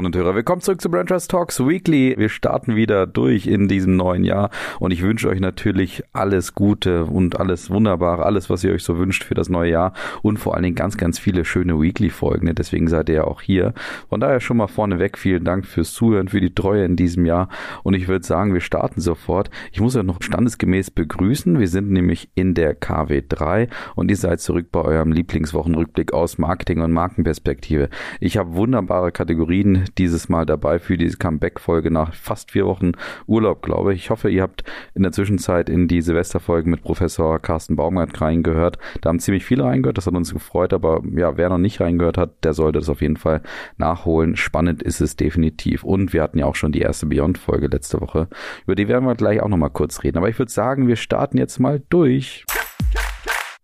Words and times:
Hörerinnen 0.00 0.14
und 0.14 0.24
Hörer, 0.24 0.34
willkommen 0.34 0.62
zurück 0.62 0.80
zu 0.80 0.90
Brand 0.90 1.10
Trust 1.10 1.30
Talks 1.30 1.60
Weekly. 1.60 2.14
Wir 2.16 2.30
starten 2.30 2.74
wieder 2.74 3.06
durch 3.06 3.46
in 3.46 3.68
diesem 3.68 3.96
neuen 3.96 4.24
Jahr 4.24 4.48
und 4.78 4.92
ich 4.92 5.02
wünsche 5.02 5.28
euch 5.28 5.40
natürlich 5.40 6.02
alles 6.14 6.54
Gute 6.54 7.04
und 7.04 7.38
alles 7.38 7.68
Wunderbare, 7.68 8.24
alles, 8.24 8.48
was 8.48 8.64
ihr 8.64 8.72
euch 8.72 8.82
so 8.82 8.96
wünscht 8.96 9.24
für 9.24 9.34
das 9.34 9.50
neue 9.50 9.72
Jahr 9.72 9.92
und 10.22 10.38
vor 10.38 10.54
allen 10.54 10.62
Dingen 10.62 10.74
ganz, 10.74 10.96
ganz 10.96 11.18
viele 11.18 11.44
schöne 11.44 11.78
Weekly-Folgen. 11.78 12.54
Deswegen 12.54 12.88
seid 12.88 13.10
ihr 13.10 13.16
ja 13.16 13.24
auch 13.24 13.42
hier. 13.42 13.74
Von 14.08 14.20
daher 14.20 14.40
schon 14.40 14.56
mal 14.56 14.68
vorneweg 14.68 15.18
vielen 15.18 15.44
Dank 15.44 15.66
fürs 15.66 15.92
Zuhören, 15.92 16.28
für 16.28 16.40
die 16.40 16.54
Treue 16.54 16.86
in 16.86 16.96
diesem 16.96 17.26
Jahr 17.26 17.50
und 17.82 17.92
ich 17.92 18.08
würde 18.08 18.24
sagen, 18.24 18.54
wir 18.54 18.62
starten 18.62 19.02
sofort. 19.02 19.50
Ich 19.70 19.82
muss 19.82 19.96
ja 19.96 20.02
noch 20.02 20.22
standesgemäß 20.22 20.92
begrüßen. 20.92 21.58
Wir 21.58 21.68
sind 21.68 21.90
nämlich 21.90 22.30
in 22.34 22.54
der 22.54 22.80
KW3 22.80 23.68
und 23.96 24.10
ihr 24.10 24.16
seid 24.16 24.40
zurück 24.40 24.68
bei 24.72 24.80
eurem 24.80 25.12
Lieblingswochenrückblick 25.12 26.14
aus 26.14 26.38
Marketing 26.38 26.80
und 26.80 26.92
Marken 26.92 27.22
Perspektive. 27.22 27.90
Ich 28.18 28.38
habe 28.38 28.54
wunderbare 28.54 29.12
Kategorien 29.12 29.89
dieses 29.98 30.28
Mal 30.28 30.46
dabei 30.46 30.78
für 30.78 30.96
diese 30.96 31.16
Comeback-Folge 31.16 31.90
nach 31.90 32.14
fast 32.14 32.50
vier 32.50 32.66
Wochen 32.66 32.92
Urlaub, 33.26 33.62
glaube 33.62 33.94
ich. 33.94 34.00
Ich 34.00 34.10
hoffe, 34.10 34.30
ihr 34.30 34.42
habt 34.42 34.64
in 34.94 35.02
der 35.02 35.12
Zwischenzeit 35.12 35.68
in 35.68 35.88
die 35.88 36.02
Silvesterfolge 36.02 36.68
mit 36.68 36.82
Professor 36.82 37.38
Carsten 37.38 37.76
Baumgart 37.76 38.20
reingehört. 38.20 38.78
Da 39.00 39.08
haben 39.08 39.20
ziemlich 39.20 39.44
viele 39.44 39.64
reingehört, 39.64 39.98
das 39.98 40.06
hat 40.06 40.14
uns 40.14 40.32
gefreut, 40.32 40.72
aber 40.72 41.02
ja, 41.14 41.36
wer 41.36 41.48
noch 41.48 41.58
nicht 41.58 41.80
reingehört 41.80 42.18
hat, 42.18 42.44
der 42.44 42.52
sollte 42.52 42.78
das 42.78 42.88
auf 42.88 43.02
jeden 43.02 43.16
Fall 43.16 43.42
nachholen. 43.76 44.36
Spannend 44.36 44.82
ist 44.82 45.00
es 45.00 45.16
definitiv. 45.16 45.84
Und 45.84 46.12
wir 46.12 46.22
hatten 46.22 46.38
ja 46.38 46.46
auch 46.46 46.54
schon 46.54 46.72
die 46.72 46.80
erste 46.80 47.06
Beyond-Folge 47.06 47.68
letzte 47.68 48.00
Woche. 48.00 48.28
Über 48.64 48.74
die 48.74 48.88
werden 48.88 49.06
wir 49.06 49.14
gleich 49.14 49.40
auch 49.40 49.48
nochmal 49.48 49.70
kurz 49.70 50.02
reden. 50.02 50.18
Aber 50.18 50.28
ich 50.28 50.38
würde 50.38 50.52
sagen, 50.52 50.88
wir 50.88 50.96
starten 50.96 51.38
jetzt 51.38 51.58
mal 51.58 51.82
durch. 51.88 52.44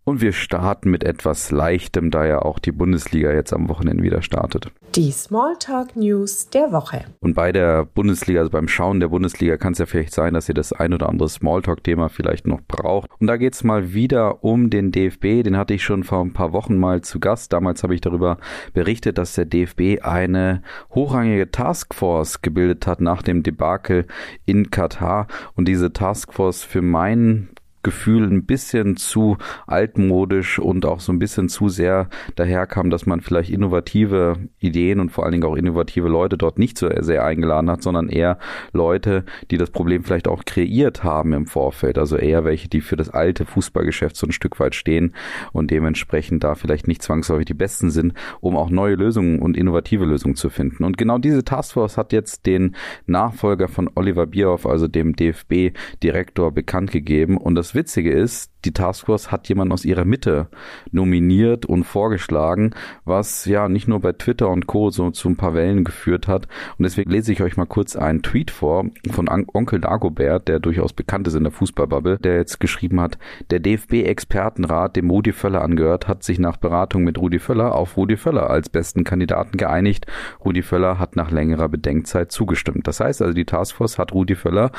Und 0.08 0.20
wir 0.20 0.32
starten 0.32 0.88
mit 0.92 1.02
etwas 1.02 1.50
Leichtem, 1.50 2.12
da 2.12 2.24
ja 2.24 2.38
auch 2.38 2.60
die 2.60 2.70
Bundesliga 2.70 3.32
jetzt 3.32 3.52
am 3.52 3.68
Wochenende 3.68 4.04
wieder 4.04 4.22
startet. 4.22 4.70
Die 4.94 5.10
Smalltalk 5.10 5.96
News 5.96 6.48
der 6.48 6.70
Woche. 6.70 7.06
Und 7.18 7.34
bei 7.34 7.50
der 7.50 7.84
Bundesliga, 7.84 8.38
also 8.38 8.52
beim 8.52 8.68
Schauen 8.68 9.00
der 9.00 9.08
Bundesliga, 9.08 9.56
kann 9.56 9.72
es 9.72 9.80
ja 9.80 9.86
vielleicht 9.86 10.14
sein, 10.14 10.34
dass 10.34 10.48
ihr 10.48 10.54
das 10.54 10.72
ein 10.72 10.94
oder 10.94 11.08
andere 11.08 11.28
Smalltalk-Thema 11.28 12.08
vielleicht 12.08 12.46
noch 12.46 12.60
braucht. 12.68 13.10
Und 13.18 13.26
da 13.26 13.36
geht 13.36 13.54
es 13.54 13.64
mal 13.64 13.94
wieder 13.94 14.44
um 14.44 14.70
den 14.70 14.92
DFB. 14.92 15.42
Den 15.42 15.56
hatte 15.56 15.74
ich 15.74 15.82
schon 15.82 16.04
vor 16.04 16.20
ein 16.20 16.32
paar 16.32 16.52
Wochen 16.52 16.76
mal 16.76 17.02
zu 17.02 17.18
Gast. 17.18 17.52
Damals 17.52 17.82
habe 17.82 17.96
ich 17.96 18.00
darüber 18.00 18.38
berichtet, 18.74 19.18
dass 19.18 19.34
der 19.34 19.46
DFB 19.46 20.04
eine 20.04 20.62
hochrangige 20.94 21.50
Taskforce 21.50 22.42
gebildet 22.42 22.86
hat 22.86 23.00
nach 23.00 23.22
dem 23.22 23.42
Debakel 23.42 24.06
in 24.44 24.70
Katar. 24.70 25.26
Und 25.56 25.66
diese 25.66 25.92
Taskforce 25.92 26.62
für 26.62 26.80
meinen 26.80 27.48
Gefühl 27.86 28.24
ein 28.24 28.46
bisschen 28.46 28.96
zu 28.96 29.36
altmodisch 29.68 30.58
und 30.58 30.84
auch 30.84 30.98
so 30.98 31.12
ein 31.12 31.20
bisschen 31.20 31.48
zu 31.48 31.68
sehr 31.68 32.08
daherkam, 32.34 32.90
dass 32.90 33.06
man 33.06 33.20
vielleicht 33.20 33.48
innovative 33.48 34.38
Ideen 34.58 34.98
und 34.98 35.10
vor 35.10 35.22
allen 35.22 35.30
Dingen 35.30 35.44
auch 35.44 35.54
innovative 35.54 36.08
Leute 36.08 36.36
dort 36.36 36.58
nicht 36.58 36.78
so 36.78 36.90
sehr 36.98 37.24
eingeladen 37.24 37.70
hat, 37.70 37.84
sondern 37.84 38.08
eher 38.08 38.40
Leute, 38.72 39.24
die 39.52 39.56
das 39.56 39.70
Problem 39.70 40.02
vielleicht 40.02 40.26
auch 40.26 40.44
kreiert 40.44 41.04
haben 41.04 41.32
im 41.32 41.46
Vorfeld. 41.46 41.96
Also 41.96 42.16
eher 42.16 42.44
welche, 42.44 42.68
die 42.68 42.80
für 42.80 42.96
das 42.96 43.10
alte 43.10 43.46
Fußballgeschäft 43.46 44.16
so 44.16 44.26
ein 44.26 44.32
Stück 44.32 44.58
weit 44.58 44.74
stehen 44.74 45.14
und 45.52 45.70
dementsprechend 45.70 46.42
da 46.42 46.56
vielleicht 46.56 46.88
nicht 46.88 47.02
zwangsläufig 47.02 47.46
die 47.46 47.54
besten 47.54 47.90
sind, 47.90 48.14
um 48.40 48.56
auch 48.56 48.68
neue 48.68 48.96
Lösungen 48.96 49.38
und 49.38 49.56
innovative 49.56 50.06
Lösungen 50.06 50.34
zu 50.34 50.50
finden. 50.50 50.82
Und 50.82 50.98
genau 50.98 51.18
diese 51.18 51.44
Taskforce 51.44 51.96
hat 51.96 52.12
jetzt 52.12 52.46
den 52.46 52.74
Nachfolger 53.06 53.68
von 53.68 53.88
Oliver 53.94 54.26
Bierhoff, 54.26 54.66
also 54.66 54.88
dem 54.88 55.14
DFB-Direktor, 55.14 56.50
bekannt 56.50 56.90
gegeben 56.90 57.36
und 57.36 57.54
das 57.54 57.75
Witzige 57.76 58.10
ist, 58.10 58.50
die 58.64 58.72
Taskforce 58.72 59.30
hat 59.30 59.48
jemanden 59.48 59.72
aus 59.72 59.84
ihrer 59.84 60.04
Mitte 60.04 60.48
nominiert 60.90 61.66
und 61.66 61.84
vorgeschlagen, 61.84 62.74
was 63.04 63.44
ja 63.44 63.68
nicht 63.68 63.86
nur 63.86 64.00
bei 64.00 64.12
Twitter 64.12 64.48
und 64.48 64.66
Co. 64.66 64.90
so 64.90 65.10
zu 65.10 65.28
ein 65.28 65.36
paar 65.36 65.54
Wellen 65.54 65.84
geführt 65.84 66.26
hat. 66.26 66.48
Und 66.78 66.82
deswegen 66.82 67.10
lese 67.10 67.32
ich 67.32 67.42
euch 67.42 67.56
mal 67.56 67.66
kurz 67.66 67.94
einen 67.94 68.22
Tweet 68.22 68.50
vor 68.50 68.86
von 69.10 69.28
Onkel 69.28 69.80
Dagobert, 69.80 70.48
der 70.48 70.58
durchaus 70.58 70.92
bekannt 70.92 71.28
ist 71.28 71.34
in 71.34 71.44
der 71.44 71.52
Fußballbubble, 71.52 72.18
der 72.18 72.36
jetzt 72.36 72.58
geschrieben 72.58 73.00
hat, 73.00 73.18
der 73.50 73.60
DFB-Expertenrat, 73.60 74.96
dem 74.96 75.10
Rudi 75.10 75.32
Völler 75.32 75.62
angehört, 75.62 76.08
hat 76.08 76.24
sich 76.24 76.38
nach 76.38 76.56
Beratung 76.56 77.04
mit 77.04 77.18
Rudi 77.18 77.38
Völler 77.38 77.74
auf 77.74 77.96
Rudi 77.96 78.16
Völler 78.16 78.50
als 78.50 78.68
besten 78.68 79.04
Kandidaten 79.04 79.56
geeinigt. 79.56 80.06
Rudi 80.44 80.62
Völler 80.62 80.98
hat 80.98 81.14
nach 81.14 81.30
längerer 81.30 81.68
Bedenkzeit 81.68 82.32
zugestimmt. 82.32 82.88
Das 82.88 83.00
heißt 83.00 83.22
also, 83.22 83.34
die 83.34 83.44
Taskforce 83.44 83.98
hat 83.98 84.12
Rudi 84.12 84.34
Völler 84.34 84.72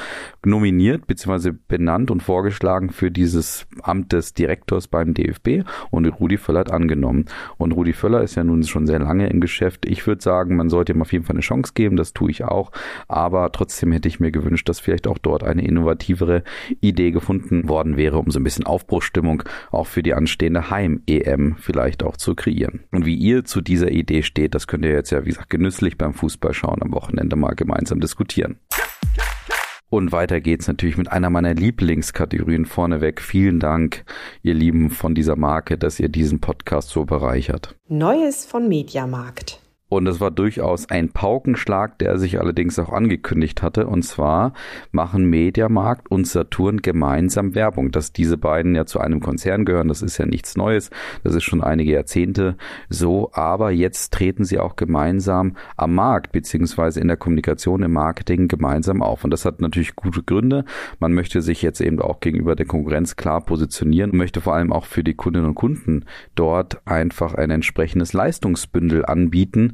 nominiert 0.44 1.08
bzw. 1.08 1.52
benannt 1.68 2.12
und 2.12 2.22
vorgeschlagen, 2.22 2.90
für 2.90 3.12
dieses 3.12 3.68
Amt 3.82 4.14
des 4.14 4.34
Direktors 4.34 4.88
beim 4.88 5.14
DFB 5.14 5.64
und 5.92 6.06
Rudi 6.08 6.38
Völler 6.38 6.62
hat 6.62 6.72
angenommen. 6.72 7.26
Und 7.58 7.72
Rudi 7.72 7.94
Völler 7.94 8.22
ist 8.22 8.36
ja 8.36 8.44
nun 8.44 8.64
schon 8.64 8.88
sehr 8.88 9.00
lange 9.00 9.28
im 9.28 9.40
Geschäft. 9.40 9.86
Ich 9.86 10.06
würde 10.08 10.22
sagen, 10.22 10.56
man 10.56 10.70
sollte 10.70 10.94
ihm 10.94 11.02
auf 11.02 11.12
jeden 11.12 11.26
Fall 11.26 11.36
eine 11.36 11.42
Chance 11.42 11.74
geben, 11.76 11.98
das 11.98 12.14
tue 12.14 12.32
ich 12.32 12.44
auch. 12.44 12.72
Aber 13.08 13.52
trotzdem 13.52 13.92
hätte 13.92 14.08
ich 14.08 14.20
mir 14.20 14.32
gewünscht, 14.32 14.68
dass 14.70 14.80
vielleicht 14.80 15.08
auch 15.08 15.18
dort 15.18 15.44
eine 15.44 15.66
innovativere 15.66 16.44
Idee 16.82 17.12
gefunden 17.12 17.68
worden 17.70 17.98
wäre, 17.98 18.18
um 18.18 18.32
so 18.32 18.40
ein 18.40 18.44
bisschen 18.44 18.66
Aufbruchstimmung 18.66 19.44
auch 19.72 19.88
für 19.88 20.04
die 20.04 20.14
anstehende 20.14 20.70
Heim-EM 20.70 21.56
vielleicht 21.60 22.04
auch 22.04 22.18
zu 22.18 22.36
kreieren. 22.36 22.82
Und 22.92 23.06
wie 23.06 23.16
ihr 23.16 23.46
zu 23.46 23.62
dieser 23.62 23.92
Idee 23.92 24.24
steht, 24.24 24.56
das 24.56 24.68
könnt 24.68 24.86
ihr 24.86 24.92
jetzt 24.92 25.12
ja, 25.12 25.26
wie 25.26 25.30
gesagt, 25.30 25.50
genüsslich 25.50 25.98
beim 25.98 26.14
Fußball 26.14 26.54
schauen 26.54 26.82
am 26.82 26.94
Wochenende 26.94 27.36
mal 27.36 27.56
gemeinsam 27.56 28.00
diskutieren. 28.00 28.58
Und 29.90 30.12
weiter 30.12 30.42
geht's 30.42 30.68
natürlich 30.68 30.98
mit 30.98 31.12
einer 31.12 31.30
meiner 31.30 31.54
Lieblingskategorien 31.54 32.66
vorneweg. 32.66 33.22
Vielen 33.22 33.60
Dank, 33.60 34.04
ihr 34.44 34.54
Lieben 34.54 34.90
von 34.90 35.16
dieser 35.16 35.38
Marke, 35.38 35.78
dass 35.78 36.00
ihr 36.00 36.10
diesen 36.10 36.42
Podcast 36.42 36.90
so 36.90 37.06
bereichert. 37.06 37.76
Neues 37.88 38.46
von 38.46 38.68
Mediamarkt. 38.68 39.62
Und 39.90 40.06
es 40.08 40.20
war 40.20 40.32
durchaus 40.32 40.90
ein 40.90 41.10
Paukenschlag, 41.10 41.98
der 42.00 42.18
sich 42.18 42.40
allerdings 42.40 42.78
auch 42.78 42.92
angekündigt 42.92 43.62
hatte. 43.62 43.88
Und 43.88 44.04
zwar 44.04 44.54
machen 44.92 45.26
Mediamarkt 45.30 46.12
und 46.12 46.28
Saturn 46.28 46.82
gemeinsam 46.82 47.56
Werbung. 47.56 47.92
Dass 47.92 48.12
diese 48.12 48.38
beiden 48.38 48.76
ja 48.76 48.86
zu 48.86 49.00
einem 49.00 49.22
Konzern 49.22 49.64
gehören, 49.64 49.88
das 49.88 50.02
ist 50.02 50.18
ja 50.18 50.26
nichts 50.26 50.58
Neues. 50.58 50.90
Das 51.24 51.36
ist 51.36 51.46
schon 51.46 51.64
einige 51.64 51.94
Jahrzehnte 51.94 52.58
so. 52.90 53.32
Aber 53.32 53.72
jetzt 53.72 54.14
treten 54.14 54.44
sie 54.44 54.60
auch 54.60 54.76
gemeinsam 54.76 55.56
am 55.78 55.96
Markt, 55.96 56.34
beziehungsweise 56.34 57.00
in 57.00 57.08
der 57.08 57.18
Kommunikation, 57.18 57.82
im 57.84 57.94
Marketing 57.94 58.50
gemeinsam 58.50 59.02
auf. 59.02 59.24
Und 59.24 59.32
das 59.32 59.46
hat 59.46 59.62
natürlich 59.62 59.96
gute 59.96 60.22
Gründe. 60.22 60.66
Man 61.00 61.14
möchte 61.14 61.42
sich 61.42 61.62
jetzt 61.62 61.80
eben 61.80 62.02
auch 62.02 62.20
gegenüber 62.20 62.58
der 62.58 62.66
Konkurrenz 62.66 63.16
klar 63.16 63.40
positionieren 63.40 64.12
und 64.12 64.18
möchte 64.18 64.42
vor 64.42 64.54
allem 64.54 64.74
auch 64.74 64.86
für 64.86 65.04
die 65.04 65.14
Kundinnen 65.14 65.48
und 65.48 65.56
Kunden 65.56 66.04
dort 66.36 66.86
einfach 66.86 67.36
ein 67.36 67.52
entsprechendes 67.52 68.12
Leistungsbündel 68.12 69.06
anbieten, 69.06 69.74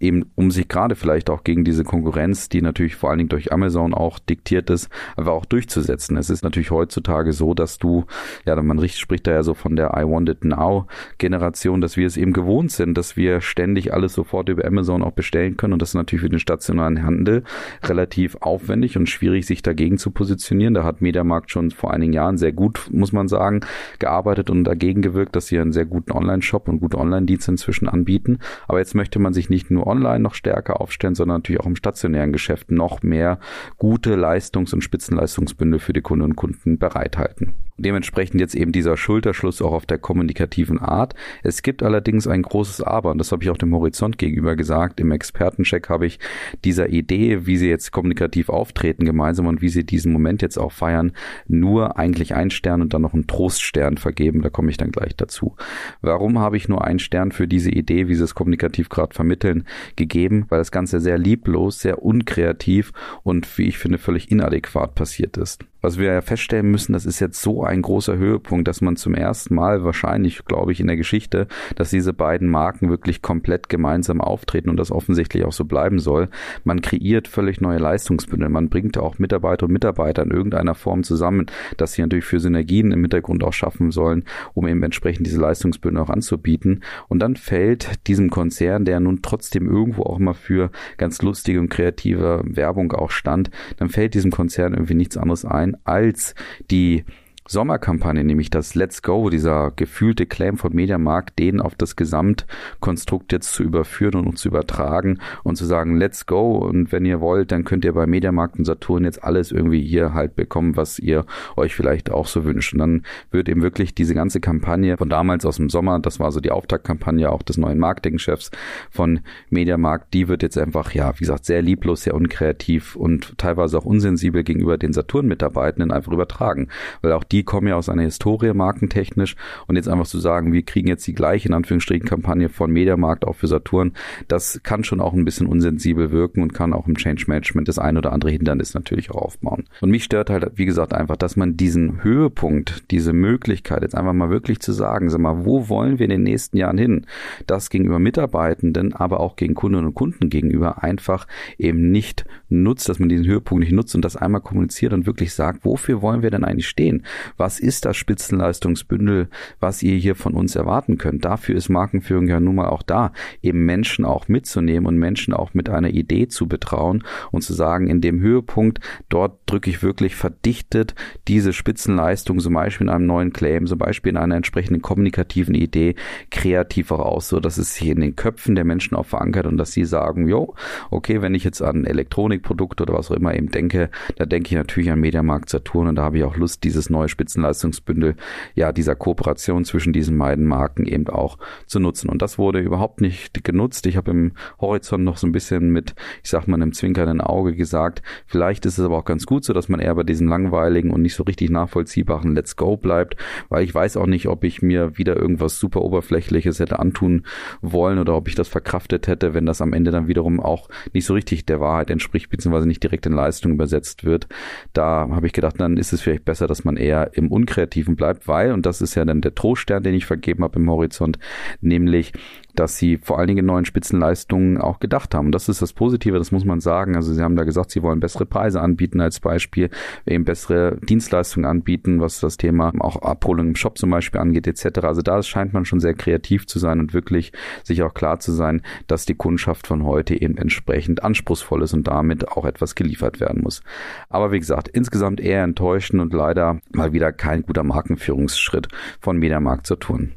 eben 0.00 0.30
um 0.34 0.50
sich 0.50 0.68
gerade 0.68 0.94
vielleicht 0.94 1.30
auch 1.30 1.44
gegen 1.44 1.64
diese 1.64 1.84
Konkurrenz, 1.84 2.48
die 2.48 2.62
natürlich 2.62 2.96
vor 2.96 3.10
allen 3.10 3.18
Dingen 3.18 3.28
durch 3.28 3.52
Amazon 3.52 3.94
auch 3.94 4.18
diktiert 4.18 4.70
ist, 4.70 4.88
aber 5.16 5.32
auch 5.32 5.44
durchzusetzen. 5.44 6.16
Es 6.16 6.30
ist 6.30 6.42
natürlich 6.42 6.70
heutzutage 6.70 7.32
so, 7.32 7.54
dass 7.54 7.78
du, 7.78 8.04
ja, 8.44 8.60
man 8.60 8.86
spricht 8.88 9.26
da 9.26 9.32
ja 9.32 9.42
so 9.42 9.54
von 9.54 9.76
der 9.76 9.94
I 9.96 10.02
Want 10.02 10.28
It 10.28 10.44
Now 10.44 10.86
Generation, 11.18 11.80
dass 11.80 11.96
wir 11.96 12.06
es 12.06 12.16
eben 12.16 12.32
gewohnt 12.32 12.72
sind, 12.72 12.96
dass 12.96 13.16
wir 13.16 13.40
ständig 13.40 13.92
alles 13.92 14.12
sofort 14.12 14.48
über 14.48 14.64
Amazon 14.64 15.02
auch 15.02 15.12
bestellen 15.12 15.56
können 15.56 15.72
und 15.74 15.82
das 15.82 15.90
ist 15.90 15.94
natürlich 15.94 16.22
für 16.22 16.30
den 16.30 16.38
stationären 16.38 17.02
Handel 17.02 17.44
relativ 17.82 18.36
aufwendig 18.40 18.96
und 18.96 19.08
schwierig, 19.08 19.46
sich 19.46 19.62
dagegen 19.62 19.98
zu 19.98 20.10
positionieren. 20.10 20.74
Da 20.74 20.84
hat 20.84 21.00
Mediamarkt 21.00 21.50
schon 21.50 21.70
vor 21.70 21.92
einigen 21.92 22.12
Jahren 22.12 22.38
sehr 22.38 22.52
gut, 22.52 22.88
muss 22.92 23.12
man 23.12 23.28
sagen, 23.28 23.60
gearbeitet 23.98 24.50
und 24.50 24.64
dagegen 24.64 25.02
gewirkt, 25.02 25.36
dass 25.36 25.46
sie 25.46 25.58
einen 25.58 25.72
sehr 25.72 25.86
guten 25.86 26.12
Online-Shop 26.12 26.68
und 26.68 26.80
gute 26.80 26.98
Online-Dienste 26.98 27.52
inzwischen 27.52 27.88
anbieten. 27.88 28.38
Aber 28.68 28.78
jetzt 28.78 28.94
möchte 28.94 29.18
man 29.18 29.32
sich 29.32 29.50
nicht 29.50 29.70
nur 29.70 29.85
online 29.86 30.20
noch 30.20 30.34
stärker 30.34 30.80
aufstellen, 30.80 31.14
sondern 31.14 31.38
natürlich 31.38 31.60
auch 31.60 31.66
im 31.66 31.76
stationären 31.76 32.32
Geschäft 32.32 32.70
noch 32.70 33.02
mehr 33.02 33.38
gute 33.78 34.14
Leistungs- 34.14 34.72
und 34.72 34.82
Spitzenleistungsbündel 34.82 35.80
für 35.80 35.92
die 35.92 36.02
Kundinnen 36.02 36.32
und 36.32 36.36
Kunden 36.36 36.78
bereithalten. 36.78 37.54
Dementsprechend 37.78 38.40
jetzt 38.40 38.54
eben 38.54 38.72
dieser 38.72 38.96
Schulterschluss 38.96 39.60
auch 39.60 39.72
auf 39.72 39.84
der 39.84 39.98
kommunikativen 39.98 40.78
Art. 40.78 41.14
Es 41.42 41.60
gibt 41.60 41.82
allerdings 41.82 42.26
ein 42.26 42.40
großes 42.40 42.80
Aber, 42.80 43.10
und 43.10 43.18
das 43.18 43.32
habe 43.32 43.44
ich 43.44 43.50
auch 43.50 43.58
dem 43.58 43.74
Horizont 43.74 44.16
gegenüber 44.16 44.56
gesagt. 44.56 44.98
Im 44.98 45.12
Expertencheck 45.12 45.90
habe 45.90 46.06
ich 46.06 46.18
dieser 46.64 46.88
Idee, 46.88 47.46
wie 47.46 47.58
sie 47.58 47.68
jetzt 47.68 47.92
kommunikativ 47.92 48.48
auftreten 48.48 49.04
gemeinsam 49.04 49.46
und 49.46 49.60
wie 49.60 49.68
sie 49.68 49.84
diesen 49.84 50.10
Moment 50.10 50.40
jetzt 50.40 50.56
auch 50.56 50.72
feiern, 50.72 51.12
nur 51.48 51.98
eigentlich 51.98 52.34
einen 52.34 52.50
Stern 52.50 52.80
und 52.80 52.94
dann 52.94 53.02
noch 53.02 53.12
einen 53.12 53.26
Troststern 53.26 53.98
vergeben. 53.98 54.40
Da 54.40 54.48
komme 54.48 54.70
ich 54.70 54.78
dann 54.78 54.90
gleich 54.90 55.14
dazu. 55.14 55.54
Warum 56.00 56.38
habe 56.38 56.56
ich 56.56 56.70
nur 56.70 56.82
einen 56.82 56.98
Stern 56.98 57.30
für 57.30 57.46
diese 57.46 57.70
Idee, 57.70 58.08
wie 58.08 58.14
sie 58.14 58.24
es 58.24 58.34
kommunikativ 58.34 58.88
gerade 58.88 59.14
vermitteln? 59.14 59.66
Gegeben, 59.96 60.46
weil 60.48 60.58
das 60.58 60.70
Ganze 60.70 61.00
sehr 61.00 61.18
lieblos, 61.18 61.80
sehr 61.80 62.02
unkreativ 62.02 62.92
und 63.22 63.58
wie 63.58 63.64
ich 63.64 63.78
finde 63.78 63.98
völlig 63.98 64.30
inadäquat 64.30 64.94
passiert 64.94 65.36
ist. 65.36 65.64
Was 65.86 65.98
wir 65.98 66.12
ja 66.12 66.20
feststellen 66.20 66.68
müssen, 66.68 66.94
das 66.94 67.06
ist 67.06 67.20
jetzt 67.20 67.40
so 67.40 67.62
ein 67.62 67.80
großer 67.80 68.16
Höhepunkt, 68.16 68.66
dass 68.66 68.80
man 68.80 68.96
zum 68.96 69.14
ersten 69.14 69.54
Mal 69.54 69.84
wahrscheinlich, 69.84 70.44
glaube 70.44 70.72
ich, 70.72 70.80
in 70.80 70.88
der 70.88 70.96
Geschichte, 70.96 71.46
dass 71.76 71.90
diese 71.90 72.12
beiden 72.12 72.48
Marken 72.48 72.88
wirklich 72.88 73.22
komplett 73.22 73.68
gemeinsam 73.68 74.20
auftreten 74.20 74.68
und 74.68 74.78
das 74.78 74.90
offensichtlich 74.90 75.44
auch 75.44 75.52
so 75.52 75.64
bleiben 75.64 76.00
soll. 76.00 76.28
Man 76.64 76.80
kreiert 76.80 77.28
völlig 77.28 77.60
neue 77.60 77.78
Leistungsbündel. 77.78 78.48
Man 78.48 78.68
bringt 78.68 78.98
auch 78.98 79.20
Mitarbeiter 79.20 79.66
und 79.66 79.72
Mitarbeiter 79.72 80.24
in 80.24 80.32
irgendeiner 80.32 80.74
Form 80.74 81.04
zusammen, 81.04 81.46
dass 81.76 81.92
sie 81.92 82.02
natürlich 82.02 82.24
für 82.24 82.40
Synergien 82.40 82.90
im 82.90 83.02
Hintergrund 83.02 83.44
auch 83.44 83.52
schaffen 83.52 83.92
sollen, 83.92 84.24
um 84.54 84.66
eben 84.66 84.82
entsprechend 84.82 85.26
diese 85.26 85.40
Leistungsbündel 85.40 86.02
auch 86.02 86.10
anzubieten. 86.10 86.82
Und 87.06 87.20
dann 87.20 87.36
fällt 87.36 88.08
diesem 88.08 88.30
Konzern, 88.30 88.86
der 88.86 88.98
nun 88.98 89.20
trotzdem 89.22 89.65
irgendwo 89.68 90.04
auch 90.04 90.18
mal 90.18 90.34
für 90.34 90.70
ganz 90.96 91.22
lustige 91.22 91.60
und 91.60 91.68
kreative 91.68 92.42
Werbung 92.44 92.92
auch 92.92 93.10
stand, 93.10 93.50
dann 93.76 93.88
fällt 93.88 94.14
diesem 94.14 94.30
Konzern 94.30 94.72
irgendwie 94.74 94.94
nichts 94.94 95.16
anderes 95.16 95.44
ein, 95.44 95.76
als 95.84 96.34
die 96.70 97.04
Sommerkampagne, 97.48 98.24
nämlich 98.24 98.50
das 98.50 98.74
Let's 98.74 99.02
Go, 99.02 99.30
dieser 99.30 99.72
gefühlte 99.74 100.26
Claim 100.26 100.56
von 100.56 100.74
Mediamarkt, 100.74 101.38
den 101.38 101.60
auf 101.60 101.74
das 101.74 101.96
Gesamtkonstrukt 101.96 103.32
jetzt 103.32 103.52
zu 103.52 103.62
überführen 103.62 104.26
und 104.26 104.38
zu 104.38 104.48
übertragen 104.48 105.20
und 105.44 105.56
zu 105.56 105.64
sagen, 105.64 105.96
Let's 105.96 106.26
Go 106.26 106.56
und 106.58 106.92
wenn 106.92 107.04
ihr 107.04 107.20
wollt, 107.20 107.52
dann 107.52 107.64
könnt 107.64 107.84
ihr 107.84 107.92
bei 107.92 108.06
Mediamarkt 108.06 108.58
und 108.58 108.64
Saturn 108.64 109.04
jetzt 109.04 109.22
alles 109.22 109.52
irgendwie 109.52 109.82
hier 109.82 110.12
halt 110.14 110.34
bekommen, 110.34 110.76
was 110.76 110.98
ihr 110.98 111.24
euch 111.56 111.74
vielleicht 111.74 112.10
auch 112.10 112.26
so 112.26 112.44
wünscht. 112.44 112.72
Und 112.72 112.80
dann 112.80 113.02
wird 113.30 113.48
eben 113.48 113.62
wirklich 113.62 113.94
diese 113.94 114.14
ganze 114.14 114.40
Kampagne 114.40 114.96
von 114.96 115.08
damals 115.08 115.46
aus 115.46 115.56
dem 115.56 115.70
Sommer, 115.70 116.00
das 116.00 116.18
war 116.18 116.32
so 116.32 116.40
die 116.40 116.50
Auftaktkampagne 116.50 117.30
auch 117.30 117.42
des 117.42 117.58
neuen 117.58 117.78
Marketingchefs 117.78 118.50
von 118.90 119.20
Mediamarkt, 119.50 120.12
die 120.14 120.28
wird 120.28 120.42
jetzt 120.42 120.58
einfach, 120.58 120.92
ja, 120.92 121.14
wie 121.14 121.20
gesagt, 121.20 121.44
sehr 121.44 121.62
lieblos, 121.62 122.02
sehr 122.02 122.14
unkreativ 122.14 122.96
und 122.96 123.38
teilweise 123.38 123.78
auch 123.78 123.84
unsensibel 123.84 124.42
gegenüber 124.42 124.78
den 124.78 124.92
Saturn-Mitarbeitenden 124.92 125.92
einfach 125.92 126.12
übertragen, 126.12 126.68
weil 127.02 127.12
auch 127.12 127.24
die 127.24 127.35
die 127.36 127.44
kommen 127.44 127.68
ja 127.68 127.76
aus 127.76 127.90
einer 127.90 128.02
Historie 128.02 128.54
markentechnisch 128.54 129.36
und 129.66 129.76
jetzt 129.76 129.90
einfach 129.90 130.06
zu 130.06 130.18
sagen, 130.18 130.54
wir 130.54 130.62
kriegen 130.62 130.88
jetzt 130.88 131.06
die 131.06 131.12
gleiche 131.12 131.48
in 131.48 131.54
Anführungsstrichen 131.54 132.08
Kampagne 132.08 132.48
von 132.48 132.72
Mediamarkt 132.72 133.26
auch 133.26 133.36
für 133.36 133.46
Saturn, 133.46 133.92
das 134.26 134.60
kann 134.62 134.84
schon 134.84 135.02
auch 135.02 135.12
ein 135.12 135.26
bisschen 135.26 135.46
unsensibel 135.46 136.12
wirken 136.12 136.40
und 136.40 136.54
kann 136.54 136.72
auch 136.72 136.86
im 136.86 136.96
Change 136.96 137.24
Management 137.28 137.68
das 137.68 137.78
ein 137.78 137.98
oder 137.98 138.14
andere 138.14 138.30
Hindernis 138.30 138.72
natürlich 138.72 139.10
auch 139.10 139.20
aufbauen. 139.20 139.64
Und 139.82 139.90
mich 139.90 140.04
stört 140.04 140.30
halt, 140.30 140.52
wie 140.54 140.64
gesagt, 140.64 140.94
einfach, 140.94 141.16
dass 141.16 141.36
man 141.36 141.58
diesen 141.58 142.02
Höhepunkt, 142.02 142.90
diese 142.90 143.12
Möglichkeit 143.12 143.82
jetzt 143.82 143.94
einfach 143.94 144.14
mal 144.14 144.30
wirklich 144.30 144.60
zu 144.60 144.72
sagen, 144.72 145.10
sag 145.10 145.20
mal, 145.20 145.44
wo 145.44 145.68
wollen 145.68 145.98
wir 145.98 146.04
in 146.04 146.10
den 146.10 146.22
nächsten 146.22 146.56
Jahren 146.56 146.78
hin? 146.78 147.04
Das 147.46 147.68
gegenüber 147.68 147.98
Mitarbeitenden, 147.98 148.94
aber 148.94 149.20
auch 149.20 149.36
gegen 149.36 149.54
Kundinnen 149.54 149.88
und 149.88 149.94
Kunden 149.94 150.30
gegenüber 150.30 150.82
einfach 150.82 151.26
eben 151.58 151.90
nicht 151.90 152.24
nutzt, 152.48 152.88
dass 152.88 152.98
man 152.98 153.10
diesen 153.10 153.26
Höhepunkt 153.26 153.62
nicht 153.62 153.74
nutzt 153.74 153.94
und 153.94 154.06
das 154.06 154.16
einmal 154.16 154.40
kommuniziert 154.40 154.94
und 154.94 155.04
wirklich 155.04 155.34
sagt, 155.34 155.66
wofür 155.66 156.00
wollen 156.00 156.22
wir 156.22 156.30
denn 156.30 156.42
eigentlich 156.42 156.68
stehen? 156.68 157.04
Was 157.36 157.60
ist 157.60 157.84
das 157.84 157.96
Spitzenleistungsbündel, 157.96 159.28
was 159.60 159.82
ihr 159.82 159.96
hier 159.96 160.14
von 160.14 160.34
uns 160.34 160.56
erwarten 160.56 160.98
könnt. 160.98 161.24
Dafür 161.24 161.56
ist 161.56 161.68
Markenführung 161.68 162.28
ja 162.28 162.40
nun 162.40 162.56
mal 162.56 162.68
auch 162.68 162.82
da, 162.82 163.12
eben 163.42 163.64
Menschen 163.64 164.04
auch 164.04 164.28
mitzunehmen 164.28 164.86
und 164.86 164.98
Menschen 164.98 165.34
auch 165.34 165.54
mit 165.54 165.68
einer 165.68 165.90
Idee 165.90 166.28
zu 166.28 166.46
betrauen 166.46 167.04
und 167.30 167.42
zu 167.42 167.54
sagen, 167.54 167.88
in 167.88 168.00
dem 168.00 168.20
Höhepunkt, 168.20 168.80
dort 169.08 169.38
drücke 169.46 169.70
ich 169.70 169.82
wirklich 169.82 170.16
verdichtet 170.16 170.94
diese 171.28 171.52
Spitzenleistung, 171.52 172.38
zum 172.40 172.54
Beispiel 172.54 172.86
in 172.86 172.92
einem 172.92 173.06
neuen 173.06 173.32
Claim, 173.32 173.66
zum 173.66 173.78
Beispiel 173.78 174.10
in 174.10 174.16
einer 174.16 174.36
entsprechenden 174.36 174.82
kommunikativen 174.82 175.54
Idee, 175.54 175.94
kreativ 176.30 176.90
heraus, 176.90 177.28
so 177.28 177.40
dass 177.40 177.58
es 177.58 177.74
sich 177.74 177.88
in 177.88 178.00
den 178.00 178.16
Köpfen 178.16 178.54
der 178.54 178.64
Menschen 178.64 178.96
auch 178.96 179.06
verankert 179.06 179.46
und 179.46 179.56
dass 179.56 179.72
sie 179.72 179.84
sagen, 179.84 180.28
jo, 180.28 180.54
okay, 180.90 181.22
wenn 181.22 181.34
ich 181.34 181.44
jetzt 181.44 181.62
an 181.62 181.84
Elektronikprodukte 181.84 182.82
oder 182.82 182.94
was 182.94 183.10
auch 183.10 183.16
immer 183.16 183.34
eben 183.34 183.50
denke, 183.50 183.90
da 184.16 184.24
denke 184.26 184.48
ich 184.48 184.56
natürlich 184.56 184.90
an 184.90 185.00
Mediamarkt 185.00 185.48
Saturn 185.48 185.88
und 185.88 185.96
da 185.96 186.02
habe 186.02 186.18
ich 186.18 186.24
auch 186.24 186.36
Lust, 186.36 186.64
dieses 186.64 186.90
neue 186.90 187.08
Spitzenleistungsbündel 187.16 188.14
ja 188.54 188.72
dieser 188.72 188.94
Kooperation 188.94 189.64
zwischen 189.64 189.94
diesen 189.94 190.18
beiden 190.18 190.44
Marken 190.44 190.84
eben 190.84 191.08
auch 191.08 191.38
zu 191.66 191.80
nutzen. 191.80 192.10
Und 192.10 192.20
das 192.20 192.38
wurde 192.38 192.60
überhaupt 192.60 193.00
nicht 193.00 193.42
genutzt. 193.42 193.86
Ich 193.86 193.96
habe 193.96 194.10
im 194.10 194.32
Horizont 194.60 195.02
noch 195.02 195.16
so 195.16 195.26
ein 195.26 195.32
bisschen 195.32 195.70
mit, 195.70 195.94
ich 196.22 196.30
sag 196.30 196.46
mal, 196.46 196.56
einem 196.56 196.72
zwinkernden 196.72 197.22
Auge 197.22 197.54
gesagt, 197.54 198.02
vielleicht 198.26 198.66
ist 198.66 198.78
es 198.78 198.84
aber 198.84 198.98
auch 198.98 199.04
ganz 199.04 199.24
gut 199.24 199.44
so, 199.44 199.54
dass 199.54 199.68
man 199.68 199.80
eher 199.80 199.94
bei 199.94 200.02
diesem 200.02 200.28
langweiligen 200.28 200.90
und 200.90 201.02
nicht 201.02 201.14
so 201.14 201.22
richtig 201.22 201.50
nachvollziehbaren 201.50 202.34
Let's 202.34 202.56
Go 202.56 202.76
bleibt, 202.76 203.16
weil 203.48 203.64
ich 203.64 203.74
weiß 203.74 203.96
auch 203.96 204.06
nicht, 204.06 204.28
ob 204.28 204.44
ich 204.44 204.60
mir 204.60 204.98
wieder 204.98 205.16
irgendwas 205.16 205.58
super 205.58 205.80
Oberflächliches 205.80 206.60
hätte 206.60 206.78
antun 206.78 207.22
wollen 207.62 207.98
oder 207.98 208.14
ob 208.14 208.28
ich 208.28 208.34
das 208.34 208.48
verkraftet 208.48 209.06
hätte, 209.06 209.32
wenn 209.32 209.46
das 209.46 209.62
am 209.62 209.72
Ende 209.72 209.90
dann 209.90 210.08
wiederum 210.08 210.40
auch 210.40 210.68
nicht 210.92 211.06
so 211.06 211.14
richtig 211.14 211.46
der 211.46 211.60
Wahrheit 211.60 211.90
entspricht, 211.90 212.28
beziehungsweise 212.28 212.68
nicht 212.68 212.82
direkt 212.82 213.06
in 213.06 213.12
Leistung 213.12 213.52
übersetzt 213.52 214.04
wird. 214.04 214.28
Da 214.72 215.08
habe 215.10 215.26
ich 215.26 215.32
gedacht, 215.32 215.58
dann 215.58 215.76
ist 215.76 215.92
es 215.92 216.02
vielleicht 216.02 216.24
besser, 216.24 216.46
dass 216.46 216.64
man 216.64 216.76
eher 216.76 217.05
im 217.12 217.30
Unkreativen 217.30 217.96
bleibt, 217.96 218.28
weil, 218.28 218.52
und 218.52 218.66
das 218.66 218.80
ist 218.80 218.94
ja 218.94 219.04
dann 219.04 219.20
der 219.20 219.34
Troststern, 219.34 219.82
den 219.82 219.94
ich 219.94 220.06
vergeben 220.06 220.44
habe 220.44 220.58
im 220.58 220.70
Horizont, 220.70 221.18
nämlich 221.60 222.12
dass 222.58 222.76
sie 222.76 222.98
vor 222.98 223.18
allen 223.18 223.28
Dingen 223.28 223.40
in 223.40 223.46
neuen 223.46 223.64
Spitzenleistungen 223.64 224.58
auch 224.58 224.80
gedacht 224.80 225.14
haben. 225.14 225.32
Das 225.32 225.48
ist 225.48 225.62
das 225.62 225.72
Positive, 225.72 226.18
das 226.18 226.32
muss 226.32 226.44
man 226.44 226.60
sagen. 226.60 226.96
Also 226.96 227.12
sie 227.12 227.22
haben 227.22 227.36
da 227.36 227.44
gesagt, 227.44 227.70
sie 227.70 227.82
wollen 227.82 228.00
bessere 228.00 228.26
Preise 228.26 228.60
anbieten 228.60 229.00
als 229.00 229.20
Beispiel, 229.20 229.70
eben 230.06 230.24
bessere 230.24 230.78
Dienstleistungen 230.82 231.48
anbieten, 231.48 232.00
was 232.00 232.20
das 232.20 232.36
Thema 232.36 232.72
auch 232.80 233.02
Abholung 233.02 233.48
im 233.48 233.56
Shop 233.56 233.78
zum 233.78 233.90
Beispiel 233.90 234.20
angeht, 234.20 234.46
etc. 234.46 234.80
Also 234.84 235.02
da 235.02 235.22
scheint 235.22 235.52
man 235.52 235.64
schon 235.64 235.80
sehr 235.80 235.94
kreativ 235.94 236.46
zu 236.46 236.58
sein 236.58 236.80
und 236.80 236.94
wirklich 236.94 237.32
sich 237.62 237.82
auch 237.82 237.94
klar 237.94 238.20
zu 238.20 238.32
sein, 238.32 238.62
dass 238.86 239.06
die 239.06 239.14
Kundschaft 239.14 239.66
von 239.66 239.84
heute 239.84 240.20
eben 240.20 240.36
entsprechend 240.36 241.02
anspruchsvoll 241.02 241.62
ist 241.62 241.74
und 241.74 241.86
damit 241.86 242.28
auch 242.28 242.44
etwas 242.44 242.74
geliefert 242.74 243.20
werden 243.20 243.42
muss. 243.42 243.62
Aber 244.08 244.32
wie 244.32 244.38
gesagt, 244.38 244.68
insgesamt 244.68 245.20
eher 245.20 245.42
enttäuschend 245.42 246.00
und 246.00 246.12
leider 246.12 246.60
mal 246.72 246.92
wieder 246.92 247.12
kein 247.12 247.42
guter 247.42 247.64
Markenführungsschritt 247.64 248.68
von 249.00 249.18
Mediamarkt 249.18 249.66
Saturn. 249.66 250.14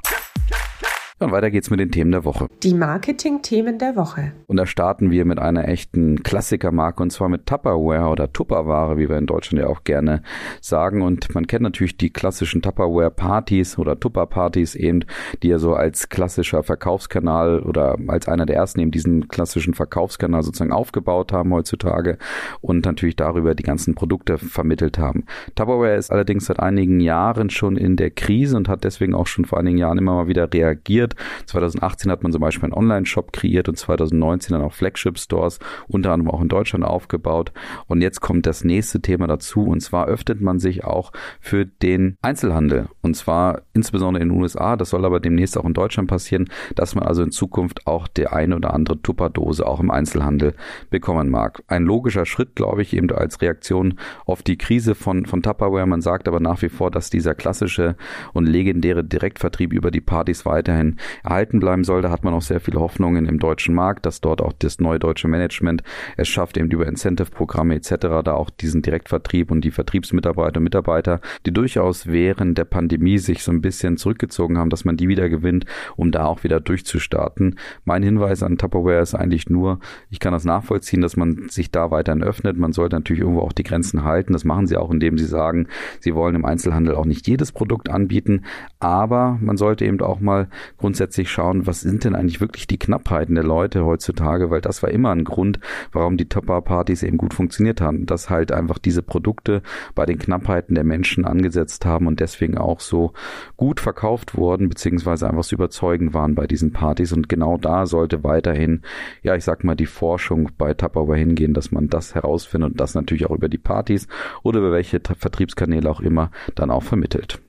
Und 1.21 1.33
weiter 1.33 1.51
geht's 1.51 1.69
mit 1.69 1.81
den 1.81 1.91
Themen 1.91 2.11
der 2.11 2.23
Woche. 2.23 2.47
Die 2.63 2.73
Marketing-Themen 2.73 3.77
der 3.77 3.97
Woche. 3.97 4.31
Und 4.47 4.55
da 4.55 4.65
starten 4.65 5.11
wir 5.11 5.25
mit 5.25 5.37
einer 5.37 5.67
echten 5.67 6.23
Klassikermarke 6.23 7.03
und 7.03 7.09
zwar 7.11 7.27
mit 7.27 7.45
Tupperware 7.45 8.07
oder 8.07 8.31
Tupperware, 8.31 8.97
wie 8.97 9.09
wir 9.09 9.17
in 9.17 9.25
Deutschland 9.25 9.61
ja 9.61 9.67
auch 9.67 9.83
gerne 9.83 10.21
sagen. 10.61 11.01
Und 11.01 11.35
man 11.35 11.45
kennt 11.45 11.63
natürlich 11.63 11.97
die 11.97 12.09
klassischen 12.09 12.61
Tupperware-Partys 12.61 13.77
oder 13.77 13.99
Tupper-Partys 13.99 14.75
eben, 14.75 15.01
die 15.43 15.49
ja 15.49 15.59
so 15.59 15.73
als 15.73 16.07
klassischer 16.07 16.63
Verkaufskanal 16.63 17.59
oder 17.59 17.97
als 18.07 18.29
einer 18.29 18.45
der 18.45 18.55
ersten 18.55 18.79
eben 18.79 18.91
diesen 18.91 19.27
klassischen 19.27 19.73
Verkaufskanal 19.73 20.41
sozusagen 20.43 20.71
aufgebaut 20.71 21.33
haben 21.33 21.51
heutzutage 21.51 22.17
und 22.61 22.85
natürlich 22.85 23.17
darüber 23.17 23.55
die 23.55 23.63
ganzen 23.63 23.93
Produkte 23.93 24.37
vermittelt 24.37 24.97
haben. 24.97 25.25
Tupperware 25.55 25.97
ist 25.97 26.13
allerdings 26.13 26.45
seit 26.45 26.61
einigen 26.61 27.01
Jahren 27.01 27.49
schon 27.49 27.75
in 27.75 27.97
der 27.97 28.09
Krise 28.09 28.55
und 28.55 28.69
hat 28.69 28.85
deswegen 28.85 29.13
auch 29.13 29.27
schon 29.27 29.43
vor 29.43 29.59
einigen 29.59 29.77
Jahren 29.77 29.97
immer 29.97 30.15
mal 30.15 30.27
wieder 30.29 30.47
reagiert 30.53 31.08
kreiert. 31.09 31.15
2018 31.45 32.11
hat 32.11 32.23
man 32.23 32.31
zum 32.31 32.41
Beispiel 32.41 32.65
einen 32.65 32.73
Online-Shop 32.73 33.33
kreiert 33.33 33.69
und 33.69 33.77
2019 33.77 34.53
dann 34.53 34.65
auch 34.65 34.73
Flagship-Stores, 34.73 35.59
unter 35.87 36.11
anderem 36.11 36.31
auch 36.31 36.41
in 36.41 36.49
Deutschland 36.49 36.85
aufgebaut. 36.85 37.51
Und 37.87 38.01
jetzt 38.01 38.21
kommt 38.21 38.45
das 38.45 38.63
nächste 38.63 39.01
Thema 39.01 39.27
dazu 39.27 39.63
und 39.65 39.81
zwar 39.81 40.07
öffnet 40.07 40.41
man 40.41 40.59
sich 40.59 40.83
auch 40.83 41.11
für 41.39 41.65
den 41.65 42.17
Einzelhandel 42.21 42.87
und 43.01 43.15
zwar 43.15 43.61
insbesondere 43.73 44.23
in 44.23 44.29
den 44.29 44.39
USA. 44.39 44.75
Das 44.75 44.89
soll 44.89 45.05
aber 45.05 45.19
demnächst 45.19 45.57
auch 45.57 45.65
in 45.65 45.73
Deutschland 45.73 46.09
passieren, 46.09 46.49
dass 46.75 46.95
man 46.95 47.03
also 47.03 47.23
in 47.23 47.31
Zukunft 47.31 47.87
auch 47.87 48.07
der 48.07 48.33
eine 48.33 48.55
oder 48.55 48.73
andere 48.73 49.01
Tupperdose 49.01 49.65
auch 49.65 49.79
im 49.79 49.91
Einzelhandel 49.91 50.53
bekommen 50.89 51.29
mag. 51.29 51.63
Ein 51.67 51.83
logischer 51.83 52.25
Schritt, 52.25 52.55
glaube 52.55 52.81
ich, 52.81 52.95
eben 52.95 53.09
als 53.11 53.41
Reaktion 53.41 53.99
auf 54.25 54.43
die 54.43 54.57
Krise 54.57 54.95
von, 54.95 55.25
von 55.25 55.41
Tupperware. 55.41 55.87
Man 55.87 56.01
sagt 56.01 56.27
aber 56.27 56.39
nach 56.39 56.61
wie 56.61 56.69
vor, 56.69 56.91
dass 56.91 57.09
dieser 57.09 57.35
klassische 57.35 57.95
und 58.33 58.45
legendäre 58.45 59.03
Direktvertrieb 59.03 59.73
über 59.73 59.91
die 59.91 60.01
Partys 60.01 60.45
weiterhin 60.45 60.98
erhalten 61.23 61.59
bleiben 61.59 61.83
soll. 61.83 62.01
Da 62.01 62.09
hat 62.09 62.23
man 62.23 62.33
auch 62.33 62.41
sehr 62.41 62.59
viele 62.59 62.79
Hoffnungen 62.79 63.25
im 63.25 63.39
deutschen 63.39 63.75
Markt, 63.75 64.05
dass 64.05 64.21
dort 64.21 64.41
auch 64.41 64.53
das 64.53 64.79
neue 64.79 64.99
deutsche 64.99 65.27
Management 65.27 65.83
es 66.17 66.27
schafft, 66.27 66.57
eben 66.57 66.69
über 66.69 66.87
Incentive-Programme 66.87 67.75
etc. 67.75 67.95
da 68.23 68.33
auch 68.33 68.49
diesen 68.49 68.81
Direktvertrieb 68.81 69.51
und 69.51 69.61
die 69.61 69.71
Vertriebsmitarbeiter 69.71 70.57
und 70.57 70.63
Mitarbeiter, 70.63 71.21
die 71.45 71.51
durchaus 71.51 72.07
während 72.07 72.57
der 72.57 72.65
Pandemie 72.65 73.17
sich 73.17 73.43
so 73.43 73.51
ein 73.51 73.61
bisschen 73.61 73.97
zurückgezogen 73.97 74.57
haben, 74.57 74.69
dass 74.69 74.85
man 74.85 74.97
die 74.97 75.07
wieder 75.07 75.29
gewinnt, 75.29 75.65
um 75.95 76.11
da 76.11 76.25
auch 76.25 76.43
wieder 76.43 76.59
durchzustarten. 76.59 77.55
Mein 77.85 78.03
Hinweis 78.03 78.43
an 78.43 78.57
Tupperware 78.57 79.01
ist 79.01 79.15
eigentlich 79.15 79.49
nur, 79.49 79.79
ich 80.09 80.19
kann 80.19 80.33
das 80.33 80.45
nachvollziehen, 80.45 81.01
dass 81.01 81.17
man 81.17 81.49
sich 81.49 81.71
da 81.71 81.91
weiterhin 81.91 82.23
öffnet. 82.23 82.57
Man 82.57 82.73
sollte 82.73 82.95
natürlich 82.95 83.21
irgendwo 83.21 83.41
auch 83.41 83.53
die 83.53 83.63
Grenzen 83.63 84.03
halten. 84.03 84.33
Das 84.33 84.43
machen 84.43 84.67
sie 84.67 84.77
auch, 84.77 84.91
indem 84.91 85.17
sie 85.17 85.25
sagen, 85.25 85.67
sie 85.99 86.15
wollen 86.15 86.35
im 86.35 86.45
Einzelhandel 86.45 86.95
auch 86.95 87.05
nicht 87.05 87.27
jedes 87.27 87.51
Produkt 87.51 87.89
anbieten, 87.89 88.43
aber 88.79 89.37
man 89.41 89.57
sollte 89.57 89.85
eben 89.85 89.99
auch 90.01 90.19
mal 90.19 90.47
grundsätzlich 90.77 90.88
schauen, 91.29 91.67
was 91.67 91.81
sind 91.81 92.03
denn 92.03 92.15
eigentlich 92.15 92.41
wirklich 92.41 92.67
die 92.67 92.77
Knappheiten 92.77 93.35
der 93.35 93.43
Leute 93.43 93.85
heutzutage, 93.85 94.49
weil 94.49 94.61
das 94.61 94.83
war 94.83 94.89
immer 94.89 95.11
ein 95.11 95.23
Grund, 95.23 95.59
warum 95.91 96.17
die 96.17 96.29
Top-Partys 96.29 97.03
eben 97.03 97.17
gut 97.17 97.33
funktioniert 97.33 97.81
haben, 97.81 98.05
dass 98.05 98.29
halt 98.29 98.51
einfach 98.51 98.77
diese 98.77 99.01
Produkte 99.01 99.61
bei 99.95 100.05
den 100.05 100.19
Knappheiten 100.19 100.75
der 100.75 100.83
Menschen 100.83 101.25
angesetzt 101.25 101.85
haben 101.85 102.07
und 102.07 102.19
deswegen 102.19 102.57
auch 102.57 102.79
so 102.79 103.13
gut 103.57 103.79
verkauft 103.79 104.35
wurden, 104.35 104.69
beziehungsweise 104.69 105.27
einfach 105.27 105.43
so 105.43 105.55
überzeugend 105.55 106.13
waren 106.13 106.35
bei 106.35 106.47
diesen 106.47 106.71
Partys. 106.71 107.13
Und 107.13 107.29
genau 107.29 107.57
da 107.57 107.85
sollte 107.85 108.23
weiterhin, 108.23 108.81
ja, 109.21 109.35
ich 109.35 109.43
sag 109.43 109.63
mal, 109.63 109.75
die 109.75 109.85
Forschung 109.85 110.51
bei 110.57 110.73
Tupperware 110.73 111.17
hingehen, 111.17 111.53
dass 111.53 111.71
man 111.71 111.89
das 111.89 112.15
herausfindet 112.15 112.71
und 112.71 112.79
das 112.79 112.95
natürlich 112.95 113.25
auch 113.25 113.35
über 113.35 113.49
die 113.49 113.57
Partys 113.57 114.07
oder 114.43 114.59
über 114.59 114.71
welche 114.71 114.99
Vertriebskanäle 114.99 115.89
auch 115.89 116.01
immer 116.01 116.31
dann 116.55 116.71
auch 116.71 116.83
vermittelt. 116.83 117.39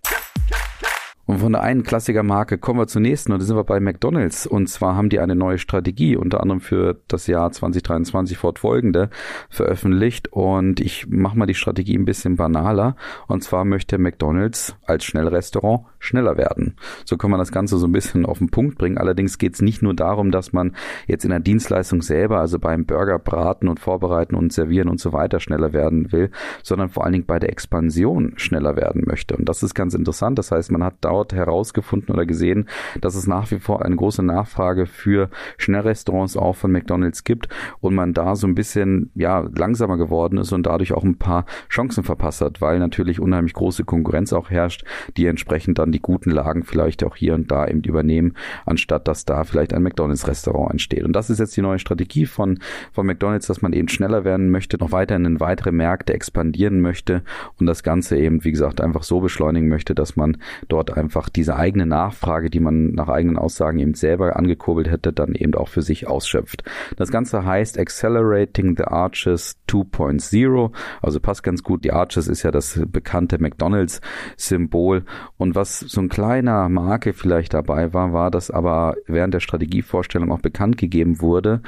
Und 1.31 1.39
von 1.39 1.53
der 1.53 1.63
einen 1.63 1.85
Klassikermarke 1.85 2.59
kommen 2.59 2.81
wir 2.81 2.89
zur 2.89 3.03
nächsten 3.03 3.31
und 3.31 3.41
da 3.41 3.47
sind 3.47 3.55
wir 3.55 3.63
bei 3.63 3.79
McDonalds. 3.79 4.49
Und 4.49 4.67
zwar 4.69 4.97
haben 4.97 5.11
die 5.11 5.21
eine 5.21 5.37
neue 5.37 5.59
Strategie, 5.59 6.17
unter 6.17 6.41
anderem 6.41 6.61
für 6.61 6.99
das 7.07 7.29
Jahr 7.29 7.53
2023 7.53 8.37
fortfolgende, 8.37 9.11
veröffentlicht. 9.49 10.33
Und 10.33 10.81
ich 10.81 11.07
mache 11.07 11.39
mal 11.39 11.47
die 11.47 11.55
Strategie 11.55 11.97
ein 11.97 12.05
bisschen 12.05 12.35
banaler. 12.35 12.97
Und 13.29 13.45
zwar 13.45 13.65
möchte 13.65 13.97
McDonalds 13.99 14.75
als 14.87 15.05
Schnellrestaurant 15.05 15.85
schneller 16.01 16.37
werden. 16.37 16.75
So 17.05 17.17
kann 17.17 17.31
man 17.31 17.39
das 17.39 17.53
Ganze 17.53 17.79
so 17.79 17.87
ein 17.87 17.93
bisschen 17.93 18.27
auf 18.27 18.39
den 18.39 18.51
Punkt 18.51 18.79
bringen. 18.79 18.99
Allerdings 18.99 19.39
geht 19.39 19.55
es 19.55 19.63
nicht 19.63 19.83
nur 19.83 19.95
darum, 19.95 20.33
dass 20.33 20.53
man 20.53 20.75
jetzt 21.07 21.25
in 21.25 21.31
der 21.31 21.41
Dienstleistung 21.41 22.03
selber, 22.03 22.41
also 22.41 22.59
beim 22.59 22.87
Burger 22.87 23.19
braten 23.19 23.69
und 23.69 23.79
vorbereiten 23.79 24.35
und 24.35 24.53
servieren 24.53 24.89
und 24.89 24.99
so 24.99 25.13
weiter 25.13 25.39
schneller 25.39 25.73
werden 25.73 26.11
will, 26.11 26.31
sondern 26.63 26.89
vor 26.89 27.05
allen 27.05 27.13
Dingen 27.13 27.27
bei 27.27 27.39
der 27.39 27.51
Expansion 27.51 28.33
schneller 28.37 28.77
werden 28.77 29.05
möchte. 29.07 29.37
Und 29.37 29.49
das 29.49 29.63
ist 29.63 29.75
ganz 29.75 29.95
interessant. 29.95 30.39
Das 30.39 30.51
heißt, 30.51 30.73
man 30.73 30.83
hat 30.83 30.95
dort 31.03 31.33
herausgefunden 31.33 32.15
oder 32.15 32.27
gesehen, 32.27 32.69
dass 33.01 33.15
es 33.15 33.27
nach 33.27 33.51
wie 33.51 33.59
vor 33.59 33.85
eine 33.85 33.97
große 33.97 34.23
Nachfrage 34.23 34.87
für 34.87 35.29
Schnellrestaurants 35.59 36.37
auch 36.37 36.57
von 36.57 36.73
McDonald's 36.73 37.25
gibt 37.25 37.49
und 37.81 37.95
man 37.95 38.15
da 38.15 38.35
so 38.37 38.47
ein 38.47 38.55
bisschen 38.55 39.11
ja 39.15 39.47
langsamer 39.55 39.99
geworden 39.99 40.39
ist 40.39 40.53
und 40.53 40.65
dadurch 40.67 40.93
auch 40.93 41.05
ein 41.05 41.19
paar 41.19 41.45
Chancen 41.69 42.05
verpasst 42.05 42.41
hat, 42.41 42.61
weil 42.61 42.79
natürlich 42.79 43.21
unheimlich 43.21 43.55
große 43.55 43.85
Konkurrenz 43.85 44.33
auch 44.33 44.51
herrscht, 44.51 44.85
die 45.17 45.27
entsprechend 45.27 45.79
dann 45.79 45.90
die 45.93 46.01
guten 46.01 46.31
Lagen 46.31 46.65
vielleicht 46.65 47.05
auch 47.05 47.17
hier 47.17 47.35
und 47.35 47.51
da 47.51 47.67
eben 47.67 47.83
übernehmen, 47.83 48.35
anstatt 48.67 49.09
dass 49.09 49.25
da 49.25 49.45
vielleicht 49.45 49.73
ein 49.73 49.83
McDonald's-Restaurant 49.83 50.73
entsteht. 50.73 51.05
Und 51.05 51.13
das 51.13 51.31
ist 51.31 51.39
jetzt 51.39 51.57
die 51.57 51.63
neue 51.63 51.79
Strategie 51.79 52.27
von, 52.27 52.59
von 52.93 53.07
McDonald's, 53.07 53.47
dass 53.47 53.63
man 53.63 53.73
eben 53.73 53.89
schneller 53.89 54.25
werden 54.25 54.51
möchte, 54.51 54.79
noch 54.79 54.93
weiter 54.93 55.17
in 55.17 55.41
weitere 55.41 55.73
Märkte 55.73 56.15
expandieren 56.15 56.81
möchte 56.81 57.23
und 57.59 57.67
das 57.67 57.83
Ganze 57.83 58.17
eben, 58.17 58.45
wie 58.45 58.53
gesagt, 58.53 58.81
einfach 58.81 59.03
so 59.03 59.21
beschleunigen 59.21 59.69
möchte, 59.69 59.95
dass 59.95 60.17
man 60.17 60.39
dort 60.69 60.97
einfach 60.97 61.29
diese 61.29 61.57
eigene 61.57 61.87
Nachfrage, 61.87 62.51
die 62.51 62.61
man 62.61 62.93
nach 62.93 63.09
eigenen 63.09 63.37
Aussagen 63.37 63.79
eben 63.79 63.95
selber 63.95 64.37
angekurbelt 64.37 64.91
hätte, 64.91 65.13
dann 65.13 65.35
eben 65.35 65.55
auch 65.55 65.69
für 65.69 65.83
sich 65.83 66.07
ausschöpft. 66.07 66.65
Das 66.97 67.11
Ganze 67.11 67.45
heißt 67.45 67.79
Accelerating 67.79 68.77
the 68.77 68.85
Arches 68.85 69.57
2.0, 69.69 70.73
also 71.03 71.21
passt 71.21 71.43
ganz 71.43 71.63
gut. 71.63 71.85
Die 71.85 71.93
Arches 71.93 72.29
ist 72.29 72.43
ja 72.43 72.51
das 72.51 72.81
bekannte 72.87 73.39
McDonalds-Symbol 73.41 75.05
und 75.37 75.55
was 75.55 75.80
so 75.81 76.01
ein 76.01 76.09
kleiner 76.09 76.69
Marke 76.69 77.13
vielleicht 77.13 77.55
dabei 77.55 77.93
war, 77.93 78.13
war, 78.13 78.31
dass 78.31 78.51
aber 78.51 78.95
während 79.07 79.35
der 79.35 79.41
Strategievorstellung 79.41 80.33
auch 80.33 80.41
bekannt 80.41 80.77
gegeben 80.77 81.21
wurde, 81.21 81.61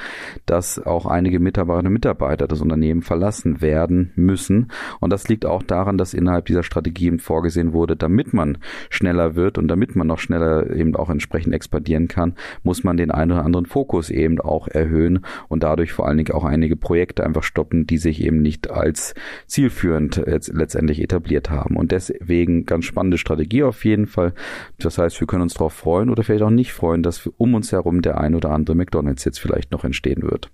dass 0.46 0.78
auch 0.78 1.06
einige 1.06 1.40
Mitarbeiterinnen 1.40 1.88
und 1.88 1.94
Mitarbeiter 1.94 2.46
das 2.46 2.60
Unternehmen 2.60 3.02
verlassen 3.02 3.60
werden 3.60 4.12
müssen 4.14 4.70
und 5.00 5.12
das 5.12 5.28
liegt 5.28 5.46
auch 5.46 5.62
daran, 5.62 5.98
dass 5.98 6.14
innerhalb 6.14 6.46
dieser 6.46 6.62
Strategie 6.62 7.02
vorgesehen 7.18 7.72
wurde, 7.72 7.96
damit 7.96 8.32
man 8.32 8.58
schneller 8.90 9.34
wird 9.34 9.58
und 9.58 9.68
damit 9.68 9.96
man 9.96 10.06
noch 10.06 10.18
schneller 10.18 10.70
eben 10.70 10.94
auch 10.96 11.10
entsprechend 11.10 11.54
expandieren 11.54 12.08
kann, 12.08 12.34
muss 12.62 12.84
man 12.84 12.96
den 12.96 13.10
einen 13.10 13.32
oder 13.32 13.44
anderen 13.44 13.66
Fokus 13.66 14.10
eben 14.10 14.40
auch 14.40 14.68
erhöhen 14.68 15.24
und 15.48 15.62
dadurch 15.62 15.92
vor 15.92 16.06
allen 16.06 16.18
Dingen 16.18 16.32
auch 16.32 16.44
einige 16.44 16.76
Projekte 16.76 17.24
einfach 17.24 17.42
stoppen, 17.42 17.86
die 17.86 17.98
sich 17.98 18.22
eben 18.24 18.40
nicht 18.42 18.70
als 18.70 19.14
zielführend 19.46 20.22
letztendlich 20.26 21.02
etabliert 21.02 21.50
haben. 21.50 21.76
Und 21.76 21.92
deswegen 21.92 22.66
ganz 22.66 22.84
spannende 22.84 23.18
Strategie 23.18 23.64
auf 23.64 23.84
jeden 24.02 24.12
Fall. 24.12 24.34
Das 24.78 24.98
heißt, 24.98 25.20
wir 25.20 25.26
können 25.26 25.42
uns 25.42 25.54
darauf 25.54 25.72
freuen 25.72 26.10
oder 26.10 26.22
vielleicht 26.22 26.42
auch 26.42 26.50
nicht 26.50 26.72
freuen, 26.72 27.02
dass 27.02 27.26
um 27.36 27.54
uns 27.54 27.72
herum 27.72 28.02
der 28.02 28.18
ein 28.18 28.34
oder 28.34 28.50
andere 28.50 28.76
McDonalds 28.76 29.24
jetzt 29.24 29.38
vielleicht 29.38 29.72
noch 29.72 29.84
entstehen 29.84 30.22
wird. 30.22 30.50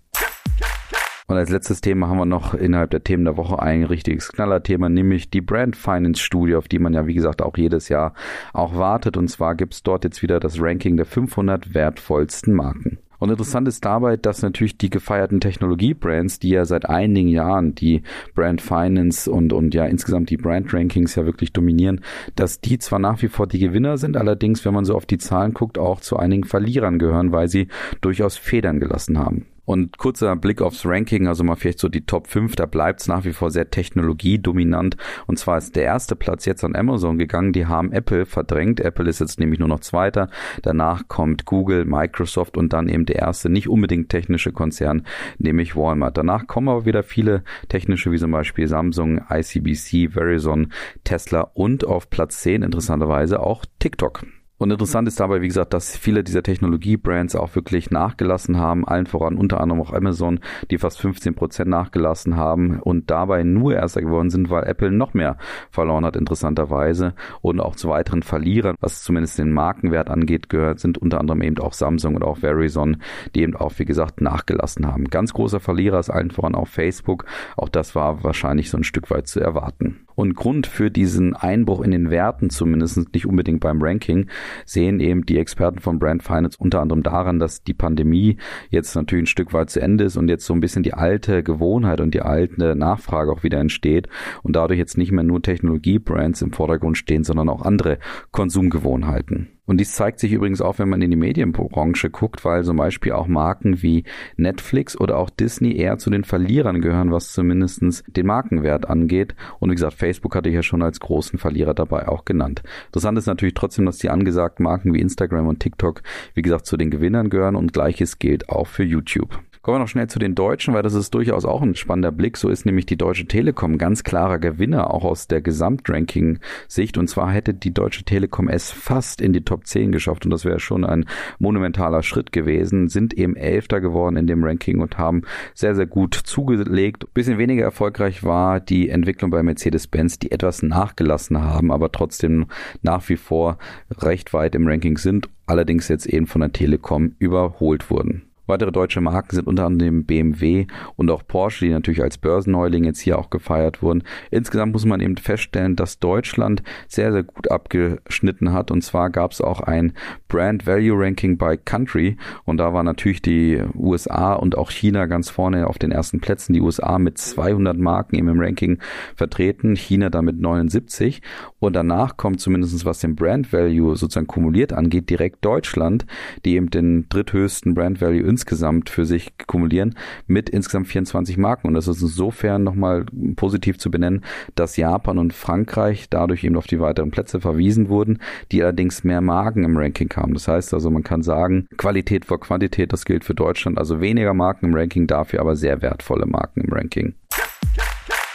Und 1.26 1.36
als 1.36 1.50
letztes 1.50 1.82
Thema 1.82 2.08
haben 2.08 2.16
wir 2.16 2.24
noch 2.24 2.54
innerhalb 2.54 2.90
der 2.90 3.04
Themen 3.04 3.26
der 3.26 3.36
Woche 3.36 3.60
ein 3.60 3.84
richtiges 3.84 4.32
Knallerthema, 4.32 4.88
nämlich 4.88 5.28
die 5.28 5.42
Brand 5.42 5.76
Finance 5.76 6.22
Studie, 6.22 6.54
auf 6.54 6.68
die 6.68 6.78
man 6.78 6.94
ja 6.94 7.06
wie 7.06 7.12
gesagt 7.12 7.42
auch 7.42 7.58
jedes 7.58 7.90
Jahr 7.90 8.14
auch 8.54 8.76
wartet. 8.76 9.18
Und 9.18 9.28
zwar 9.28 9.54
gibt's 9.54 9.82
dort 9.82 10.04
jetzt 10.04 10.22
wieder 10.22 10.40
das 10.40 10.58
Ranking 10.58 10.96
der 10.96 11.04
500 11.04 11.74
wertvollsten 11.74 12.54
Marken. 12.54 12.98
Und 13.18 13.30
interessant 13.30 13.66
ist 13.68 13.84
dabei, 13.84 14.16
dass 14.16 14.42
natürlich 14.42 14.78
die 14.78 14.90
gefeierten 14.90 15.40
Technologiebrands, 15.40 16.38
die 16.38 16.50
ja 16.50 16.64
seit 16.64 16.88
einigen 16.88 17.28
Jahren 17.28 17.74
die 17.74 18.02
Brand 18.34 18.60
Finance 18.60 19.30
und, 19.30 19.52
und 19.52 19.74
ja 19.74 19.86
insgesamt 19.86 20.30
die 20.30 20.36
Brand 20.36 20.72
Rankings 20.72 21.14
ja 21.14 21.24
wirklich 21.24 21.52
dominieren, 21.52 22.00
dass 22.36 22.60
die 22.60 22.78
zwar 22.78 22.98
nach 22.98 23.20
wie 23.22 23.28
vor 23.28 23.46
die 23.46 23.58
Gewinner 23.58 23.98
sind, 23.98 24.16
allerdings, 24.16 24.64
wenn 24.64 24.74
man 24.74 24.84
so 24.84 24.94
auf 24.94 25.06
die 25.06 25.18
Zahlen 25.18 25.54
guckt, 25.54 25.78
auch 25.78 26.00
zu 26.00 26.16
einigen 26.16 26.44
Verlierern 26.44 26.98
gehören, 26.98 27.32
weil 27.32 27.48
sie 27.48 27.68
durchaus 28.00 28.36
Federn 28.36 28.80
gelassen 28.80 29.18
haben. 29.18 29.46
Und 29.68 29.98
kurzer 29.98 30.34
Blick 30.34 30.62
aufs 30.62 30.86
Ranking, 30.86 31.26
also 31.26 31.44
mal 31.44 31.54
vielleicht 31.54 31.78
so 31.78 31.90
die 31.90 32.06
Top 32.06 32.26
5, 32.26 32.56
da 32.56 32.64
bleibt 32.64 33.02
es 33.02 33.06
nach 33.06 33.26
wie 33.26 33.34
vor 33.34 33.50
sehr 33.50 33.68
technologiedominant. 33.68 34.96
Und 35.26 35.38
zwar 35.38 35.58
ist 35.58 35.76
der 35.76 35.82
erste 35.82 36.16
Platz 36.16 36.46
jetzt 36.46 36.64
an 36.64 36.74
Amazon 36.74 37.18
gegangen, 37.18 37.52
die 37.52 37.66
haben 37.66 37.92
Apple 37.92 38.24
verdrängt. 38.24 38.80
Apple 38.80 39.10
ist 39.10 39.20
jetzt 39.20 39.38
nämlich 39.38 39.58
nur 39.58 39.68
noch 39.68 39.80
Zweiter. 39.80 40.30
Danach 40.62 41.06
kommt 41.08 41.44
Google, 41.44 41.84
Microsoft 41.84 42.56
und 42.56 42.72
dann 42.72 42.88
eben 42.88 43.04
der 43.04 43.16
erste 43.16 43.50
nicht 43.50 43.68
unbedingt 43.68 44.08
technische 44.08 44.52
Konzern, 44.52 45.02
nämlich 45.36 45.76
Walmart. 45.76 46.16
Danach 46.16 46.46
kommen 46.46 46.70
aber 46.70 46.86
wieder 46.86 47.02
viele 47.02 47.44
technische, 47.68 48.10
wie 48.10 48.16
zum 48.16 48.30
Beispiel 48.30 48.68
Samsung, 48.68 49.20
ICBC, 49.28 50.12
Verizon, 50.14 50.72
Tesla 51.04 51.42
und 51.42 51.84
auf 51.84 52.08
Platz 52.08 52.40
10 52.40 52.62
interessanterweise 52.62 53.40
auch 53.40 53.66
TikTok. 53.80 54.24
Und 54.58 54.72
interessant 54.72 55.06
ist 55.06 55.20
dabei, 55.20 55.40
wie 55.40 55.46
gesagt, 55.46 55.72
dass 55.72 55.96
viele 55.96 56.24
dieser 56.24 56.42
Technologie-Brands 56.42 57.36
auch 57.36 57.54
wirklich 57.54 57.92
nachgelassen 57.92 58.58
haben, 58.58 58.86
allen 58.86 59.06
voran 59.06 59.36
unter 59.36 59.60
anderem 59.60 59.80
auch 59.80 59.92
Amazon, 59.92 60.40
die 60.70 60.78
fast 60.78 61.00
15 61.00 61.34
Prozent 61.34 61.70
nachgelassen 61.70 62.36
haben 62.36 62.80
und 62.80 63.08
dabei 63.08 63.44
nur 63.44 63.74
Erster 63.74 64.02
geworden 64.02 64.30
sind, 64.30 64.50
weil 64.50 64.64
Apple 64.64 64.90
noch 64.90 65.14
mehr 65.14 65.36
verloren 65.70 66.04
hat, 66.04 66.16
interessanterweise. 66.16 67.14
Und 67.40 67.60
auch 67.60 67.76
zu 67.76 67.88
weiteren 67.88 68.24
Verlierern, 68.24 68.74
was 68.80 69.02
zumindest 69.02 69.38
den 69.38 69.52
Markenwert 69.52 70.10
angeht, 70.10 70.48
gehört, 70.48 70.80
sind 70.80 70.98
unter 70.98 71.20
anderem 71.20 71.42
eben 71.42 71.58
auch 71.58 71.72
Samsung 71.72 72.16
und 72.16 72.24
auch 72.24 72.38
Verizon, 72.38 72.96
die 73.36 73.42
eben 73.42 73.54
auch, 73.54 73.72
wie 73.76 73.84
gesagt, 73.84 74.20
nachgelassen 74.20 74.86
haben. 74.88 75.04
Ganz 75.04 75.32
großer 75.32 75.60
Verlierer 75.60 76.00
ist 76.00 76.10
allen 76.10 76.32
voran 76.32 76.56
auch 76.56 76.66
Facebook. 76.66 77.26
Auch 77.56 77.68
das 77.68 77.94
war 77.94 78.24
wahrscheinlich 78.24 78.70
so 78.70 78.76
ein 78.76 78.84
Stück 78.84 79.08
weit 79.10 79.28
zu 79.28 79.38
erwarten. 79.38 80.00
Und 80.18 80.34
Grund 80.34 80.66
für 80.66 80.90
diesen 80.90 81.36
Einbruch 81.36 81.80
in 81.80 81.92
den 81.92 82.10
Werten, 82.10 82.50
zumindest 82.50 83.14
nicht 83.14 83.24
unbedingt 83.24 83.60
beim 83.60 83.80
Ranking, 83.80 84.26
sehen 84.64 85.00
eben 85.00 85.26
die 85.26 85.38
Experten 85.38 85.80
von 85.80 85.98
Brand 85.98 86.22
Finance 86.22 86.56
unter 86.58 86.80
anderem 86.80 87.02
daran, 87.02 87.38
dass 87.38 87.62
die 87.62 87.74
Pandemie 87.74 88.36
jetzt 88.70 88.94
natürlich 88.94 89.24
ein 89.24 89.26
Stück 89.26 89.52
weit 89.52 89.70
zu 89.70 89.80
Ende 89.80 90.04
ist 90.04 90.16
und 90.16 90.28
jetzt 90.28 90.46
so 90.46 90.54
ein 90.54 90.60
bisschen 90.60 90.82
die 90.82 90.94
alte 90.94 91.42
Gewohnheit 91.42 92.00
und 92.00 92.14
die 92.14 92.22
alte 92.22 92.74
Nachfrage 92.74 93.32
auch 93.32 93.42
wieder 93.42 93.58
entsteht 93.58 94.08
und 94.42 94.56
dadurch 94.56 94.78
jetzt 94.78 94.98
nicht 94.98 95.12
mehr 95.12 95.24
nur 95.24 95.42
Technologie-Brands 95.42 96.42
im 96.42 96.52
Vordergrund 96.52 96.96
stehen, 96.96 97.24
sondern 97.24 97.48
auch 97.48 97.62
andere 97.62 97.98
Konsumgewohnheiten. 98.32 99.57
Und 99.68 99.78
dies 99.78 99.92
zeigt 99.92 100.18
sich 100.18 100.32
übrigens 100.32 100.62
auch, 100.62 100.78
wenn 100.78 100.88
man 100.88 101.02
in 101.02 101.10
die 101.10 101.16
Medienbranche 101.16 102.08
guckt, 102.08 102.42
weil 102.46 102.64
zum 102.64 102.78
Beispiel 102.78 103.12
auch 103.12 103.26
Marken 103.26 103.82
wie 103.82 104.04
Netflix 104.38 104.98
oder 104.98 105.18
auch 105.18 105.28
Disney 105.28 105.76
eher 105.76 105.98
zu 105.98 106.08
den 106.08 106.24
Verlierern 106.24 106.80
gehören, 106.80 107.12
was 107.12 107.34
zumindestens 107.34 108.02
den 108.06 108.26
Markenwert 108.26 108.88
angeht. 108.88 109.34
Und 109.58 109.70
wie 109.70 109.74
gesagt, 109.74 109.92
Facebook 109.92 110.34
hatte 110.34 110.48
ich 110.48 110.54
ja 110.54 110.62
schon 110.62 110.82
als 110.82 111.00
großen 111.00 111.38
Verlierer 111.38 111.74
dabei 111.74 112.08
auch 112.08 112.24
genannt. 112.24 112.62
Interessant 112.86 113.18
ist 113.18 113.26
natürlich 113.26 113.54
trotzdem, 113.54 113.84
dass 113.84 113.98
die 113.98 114.08
angesagten 114.08 114.64
Marken 114.64 114.94
wie 114.94 115.00
Instagram 115.00 115.46
und 115.46 115.60
TikTok, 115.60 116.02
wie 116.32 116.42
gesagt, 116.42 116.64
zu 116.64 116.78
den 116.78 116.90
Gewinnern 116.90 117.28
gehören 117.28 117.54
und 117.54 117.74
gleiches 117.74 118.18
gilt 118.18 118.48
auch 118.48 118.68
für 118.68 118.84
YouTube. 118.84 119.38
Kommen 119.68 119.80
wir 119.80 119.84
noch 119.84 119.88
schnell 119.88 120.06
zu 120.06 120.18
den 120.18 120.34
Deutschen, 120.34 120.72
weil 120.72 120.82
das 120.82 120.94
ist 120.94 121.12
durchaus 121.12 121.44
auch 121.44 121.60
ein 121.60 121.74
spannender 121.74 122.10
Blick. 122.10 122.38
So 122.38 122.48
ist 122.48 122.64
nämlich 122.64 122.86
die 122.86 122.96
Deutsche 122.96 123.26
Telekom 123.26 123.76
ganz 123.76 124.02
klarer 124.02 124.38
Gewinner, 124.38 124.94
auch 124.94 125.04
aus 125.04 125.26
der 125.26 125.42
Gesamtranking-Sicht. 125.42 126.96
Und 126.96 127.08
zwar 127.08 127.30
hätte 127.30 127.52
die 127.52 127.74
Deutsche 127.74 128.02
Telekom 128.02 128.48
es 128.48 128.70
fast 128.70 129.20
in 129.20 129.34
die 129.34 129.44
Top 129.44 129.66
10 129.66 129.92
geschafft. 129.92 130.24
Und 130.24 130.30
das 130.30 130.46
wäre 130.46 130.58
schon 130.58 130.86
ein 130.86 131.04
monumentaler 131.38 132.02
Schritt 132.02 132.32
gewesen. 132.32 132.88
Sind 132.88 133.12
eben 133.12 133.36
Elfter 133.36 133.82
geworden 133.82 134.16
in 134.16 134.26
dem 134.26 134.42
Ranking 134.42 134.80
und 134.80 134.96
haben 134.96 135.24
sehr, 135.52 135.74
sehr 135.74 135.84
gut 135.84 136.14
zugelegt. 136.14 137.12
Bisschen 137.12 137.36
weniger 137.36 137.64
erfolgreich 137.64 138.24
war 138.24 138.60
die 138.60 138.88
Entwicklung 138.88 139.30
bei 139.30 139.42
Mercedes-Benz, 139.42 140.18
die 140.18 140.32
etwas 140.32 140.62
nachgelassen 140.62 141.42
haben, 141.42 141.72
aber 141.72 141.92
trotzdem 141.92 142.46
nach 142.80 143.06
wie 143.10 143.18
vor 143.18 143.58
recht 143.98 144.32
weit 144.32 144.54
im 144.54 144.66
Ranking 144.66 144.96
sind. 144.96 145.28
Allerdings 145.44 145.88
jetzt 145.88 146.06
eben 146.06 146.26
von 146.26 146.40
der 146.40 146.54
Telekom 146.54 147.16
überholt 147.18 147.90
wurden. 147.90 148.27
Weitere 148.48 148.72
deutsche 148.72 149.02
Marken 149.02 149.36
sind 149.36 149.46
unter 149.46 149.66
anderem 149.66 150.04
BMW 150.04 150.66
und 150.96 151.10
auch 151.10 151.22
Porsche, 151.26 151.66
die 151.66 151.70
natürlich 151.70 152.02
als 152.02 152.16
Börsenneuling 152.16 152.84
jetzt 152.84 153.00
hier 153.00 153.18
auch 153.18 153.28
gefeiert 153.28 153.82
wurden. 153.82 154.02
Insgesamt 154.30 154.72
muss 154.72 154.86
man 154.86 155.00
eben 155.00 155.18
feststellen, 155.18 155.76
dass 155.76 155.98
Deutschland 155.98 156.62
sehr, 156.88 157.12
sehr 157.12 157.24
gut 157.24 157.50
abgeschnitten 157.50 158.54
hat. 158.54 158.70
Und 158.70 158.82
zwar 158.82 159.10
gab 159.10 159.32
es 159.32 159.42
auch 159.42 159.60
ein 159.60 159.92
Brand 160.28 160.66
Value 160.66 160.98
Ranking 160.98 161.36
by 161.36 161.58
Country. 161.62 162.16
Und 162.46 162.56
da 162.56 162.72
war 162.72 162.82
natürlich 162.82 163.20
die 163.20 163.62
USA 163.74 164.32
und 164.32 164.56
auch 164.56 164.70
China 164.70 165.04
ganz 165.04 165.28
vorne 165.28 165.66
auf 165.66 165.78
den 165.78 165.92
ersten 165.92 166.20
Plätzen. 166.20 166.54
Die 166.54 166.62
USA 166.62 166.98
mit 166.98 167.18
200 167.18 167.76
Marken 167.76 168.16
eben 168.16 168.28
im 168.28 168.40
Ranking 168.40 168.78
vertreten, 169.14 169.76
China 169.76 170.08
damit 170.08 170.40
79. 170.40 171.20
Und 171.58 171.76
danach 171.76 172.16
kommt 172.16 172.40
zumindest 172.40 172.86
was 172.86 173.00
den 173.00 173.14
Brand 173.14 173.52
Value 173.52 173.94
sozusagen 173.94 174.26
kumuliert 174.26 174.72
angeht, 174.72 175.10
direkt 175.10 175.44
Deutschland, 175.44 176.06
die 176.46 176.54
eben 176.54 176.70
den 176.70 177.10
dritthöchsten 177.10 177.74
Brand 177.74 178.00
Value 178.00 178.22
insgesamt 178.38 178.88
für 178.88 179.04
sich 179.04 179.32
kumulieren 179.48 179.96
mit 180.28 180.48
insgesamt 180.48 180.86
24 180.86 181.36
Marken. 181.38 181.66
Und 181.66 181.74
das 181.74 181.88
ist 181.88 182.02
insofern 182.02 182.62
nochmal 182.62 183.04
positiv 183.34 183.78
zu 183.78 183.90
benennen, 183.90 184.24
dass 184.54 184.76
Japan 184.76 185.18
und 185.18 185.32
Frankreich 185.32 186.08
dadurch 186.08 186.44
eben 186.44 186.56
auf 186.56 186.68
die 186.68 186.78
weiteren 186.78 187.10
Plätze 187.10 187.40
verwiesen 187.40 187.88
wurden, 187.88 188.20
die 188.52 188.62
allerdings 188.62 189.02
mehr 189.02 189.20
Marken 189.20 189.64
im 189.64 189.76
Ranking 189.76 190.12
haben. 190.14 190.34
Das 190.34 190.46
heißt 190.46 190.72
also, 190.72 190.88
man 190.90 191.02
kann 191.02 191.22
sagen, 191.22 191.66
Qualität 191.76 192.24
vor 192.24 192.38
Quantität, 192.38 192.92
das 192.92 193.04
gilt 193.04 193.24
für 193.24 193.34
Deutschland, 193.34 193.76
also 193.76 194.00
weniger 194.00 194.34
Marken 194.34 194.66
im 194.66 194.74
Ranking, 194.74 195.08
dafür 195.08 195.40
aber 195.40 195.56
sehr 195.56 195.82
wertvolle 195.82 196.26
Marken 196.26 196.60
im 196.60 196.72
Ranking. 196.72 197.14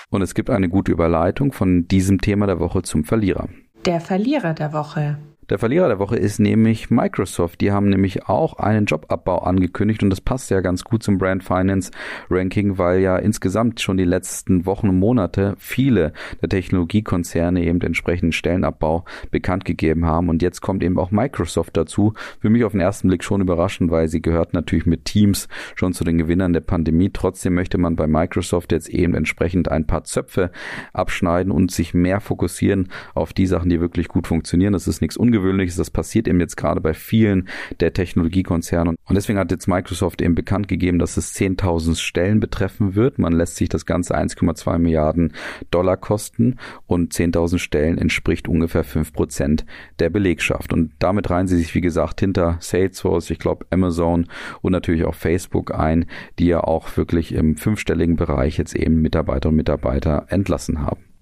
Und 0.09 0.21
es 0.21 0.35
gibt 0.35 0.49
eine 0.49 0.67
gute 0.67 0.91
Überleitung 0.91 1.53
von 1.53 1.87
diesem 1.87 2.19
Thema 2.19 2.45
der 2.45 2.59
Woche 2.59 2.81
zum 2.81 3.05
Verlierer. 3.05 3.47
Der 3.85 4.01
Verlierer 4.01 4.53
der 4.53 4.73
Woche. 4.73 5.17
Der 5.49 5.59
Verlierer 5.59 5.89
der 5.89 5.99
Woche 5.99 6.15
ist 6.15 6.39
nämlich 6.39 6.89
Microsoft. 6.89 7.59
Die 7.59 7.73
haben 7.73 7.89
nämlich 7.89 8.29
auch 8.29 8.53
einen 8.53 8.85
Jobabbau 8.85 9.39
angekündigt 9.39 10.01
und 10.01 10.09
das 10.09 10.21
passt 10.21 10.49
ja 10.51 10.61
ganz 10.61 10.85
gut 10.85 11.03
zum 11.03 11.17
Brand 11.17 11.43
Finance 11.43 11.91
Ranking, 12.29 12.77
weil 12.77 13.01
ja 13.01 13.17
insgesamt 13.17 13.81
schon 13.81 13.97
die 13.97 14.05
letzten 14.05 14.65
Wochen 14.65 14.87
und 14.87 14.99
Monate 14.99 15.55
viele 15.57 16.13
der 16.41 16.47
Technologiekonzerne 16.47 17.61
eben 17.61 17.81
entsprechenden 17.81 18.31
Stellenabbau 18.31 19.03
bekannt 19.31 19.65
gegeben 19.65 20.05
haben 20.05 20.29
und 20.29 20.41
jetzt 20.41 20.61
kommt 20.61 20.81
eben 20.81 20.97
auch 20.97 21.11
Microsoft 21.11 21.75
dazu. 21.75 22.13
Für 22.39 22.49
mich 22.49 22.63
auf 22.63 22.71
den 22.71 22.81
ersten 22.81 23.09
Blick 23.09 23.23
schon 23.25 23.41
überraschend, 23.41 23.91
weil 23.91 24.07
sie 24.07 24.21
gehört 24.21 24.53
natürlich 24.53 24.85
mit 24.85 25.03
Teams 25.03 25.49
schon 25.75 25.91
zu 25.91 26.05
den 26.05 26.17
Gewinnern 26.17 26.53
der 26.53 26.61
Pandemie. 26.61 27.09
Trotzdem 27.11 27.53
möchte 27.53 27.77
man 27.77 27.97
bei 27.97 28.07
Microsoft 28.07 28.71
jetzt 28.71 28.87
eben 28.87 29.13
entsprechend 29.13 29.69
ein 29.69 29.87
paar 29.87 30.05
Zöpfe 30.05 30.51
abschneiden 30.93 31.51
und 31.51 31.69
sich 31.71 31.93
mehr 31.93 32.21
fokussieren 32.21 32.87
auf 33.13 33.33
die 33.33 33.45
Sachen, 33.45 33.69
die 33.69 33.81
wirklich 33.81 34.07
gut 34.07 34.25
funktionieren. 34.25 34.71
Das 34.71 34.87
ist 34.87 35.01
nichts 35.01 35.17
Ungewöhnliches. 35.33 35.77
Das 35.77 35.89
passiert 35.89 36.27
eben 36.27 36.39
jetzt 36.39 36.57
gerade 36.57 36.79
bei 36.79 36.93
vielen 36.93 37.49
der 37.79 37.93
Technologiekonzerne. 37.93 38.91
Und 38.91 39.15
deswegen 39.15 39.39
hat 39.39 39.51
jetzt 39.51 39.67
Microsoft 39.67 40.21
eben 40.21 40.35
bekannt 40.35 40.67
gegeben, 40.67 40.99
dass 40.99 41.17
es 41.17 41.35
10.000 41.35 41.99
Stellen 41.99 42.39
betreffen 42.39 42.93
wird. 42.93 43.17
Man 43.17 43.33
lässt 43.33 43.55
sich 43.55 43.67
das 43.67 43.87
Ganze 43.87 44.15
1,2 44.15 44.77
Milliarden 44.77 45.33
Dollar 45.71 45.97
kosten 45.97 46.57
und 46.85 47.13
10.000 47.13 47.57
Stellen 47.57 47.97
entspricht 47.97 48.47
ungefähr 48.47 48.83
5 48.83 49.11
Prozent 49.11 49.65
der 49.97 50.11
Belegschaft. 50.11 50.71
Und 50.71 50.91
damit 50.99 51.31
reihen 51.31 51.47
sie 51.47 51.57
sich, 51.57 51.73
wie 51.73 51.81
gesagt, 51.81 52.19
hinter 52.19 52.57
Salesforce, 52.59 53.31
ich 53.31 53.39
glaube 53.39 53.65
Amazon 53.71 54.27
und 54.61 54.71
natürlich 54.71 55.05
auch 55.05 55.15
Facebook 55.15 55.73
ein, 55.73 56.05
die 56.37 56.45
ja 56.45 56.61
auch 56.61 56.95
wirklich 56.95 57.33
im 57.33 57.57
fünfstelligen 57.57 58.17
Bereich 58.17 58.57
jetzt 58.57 58.75
eben 58.75 59.01
Mitarbeiter 59.01 59.49
und 59.49 59.55
Mitarbeiter 59.55 60.27
entlassen 60.29 60.81
haben. 60.81 61.12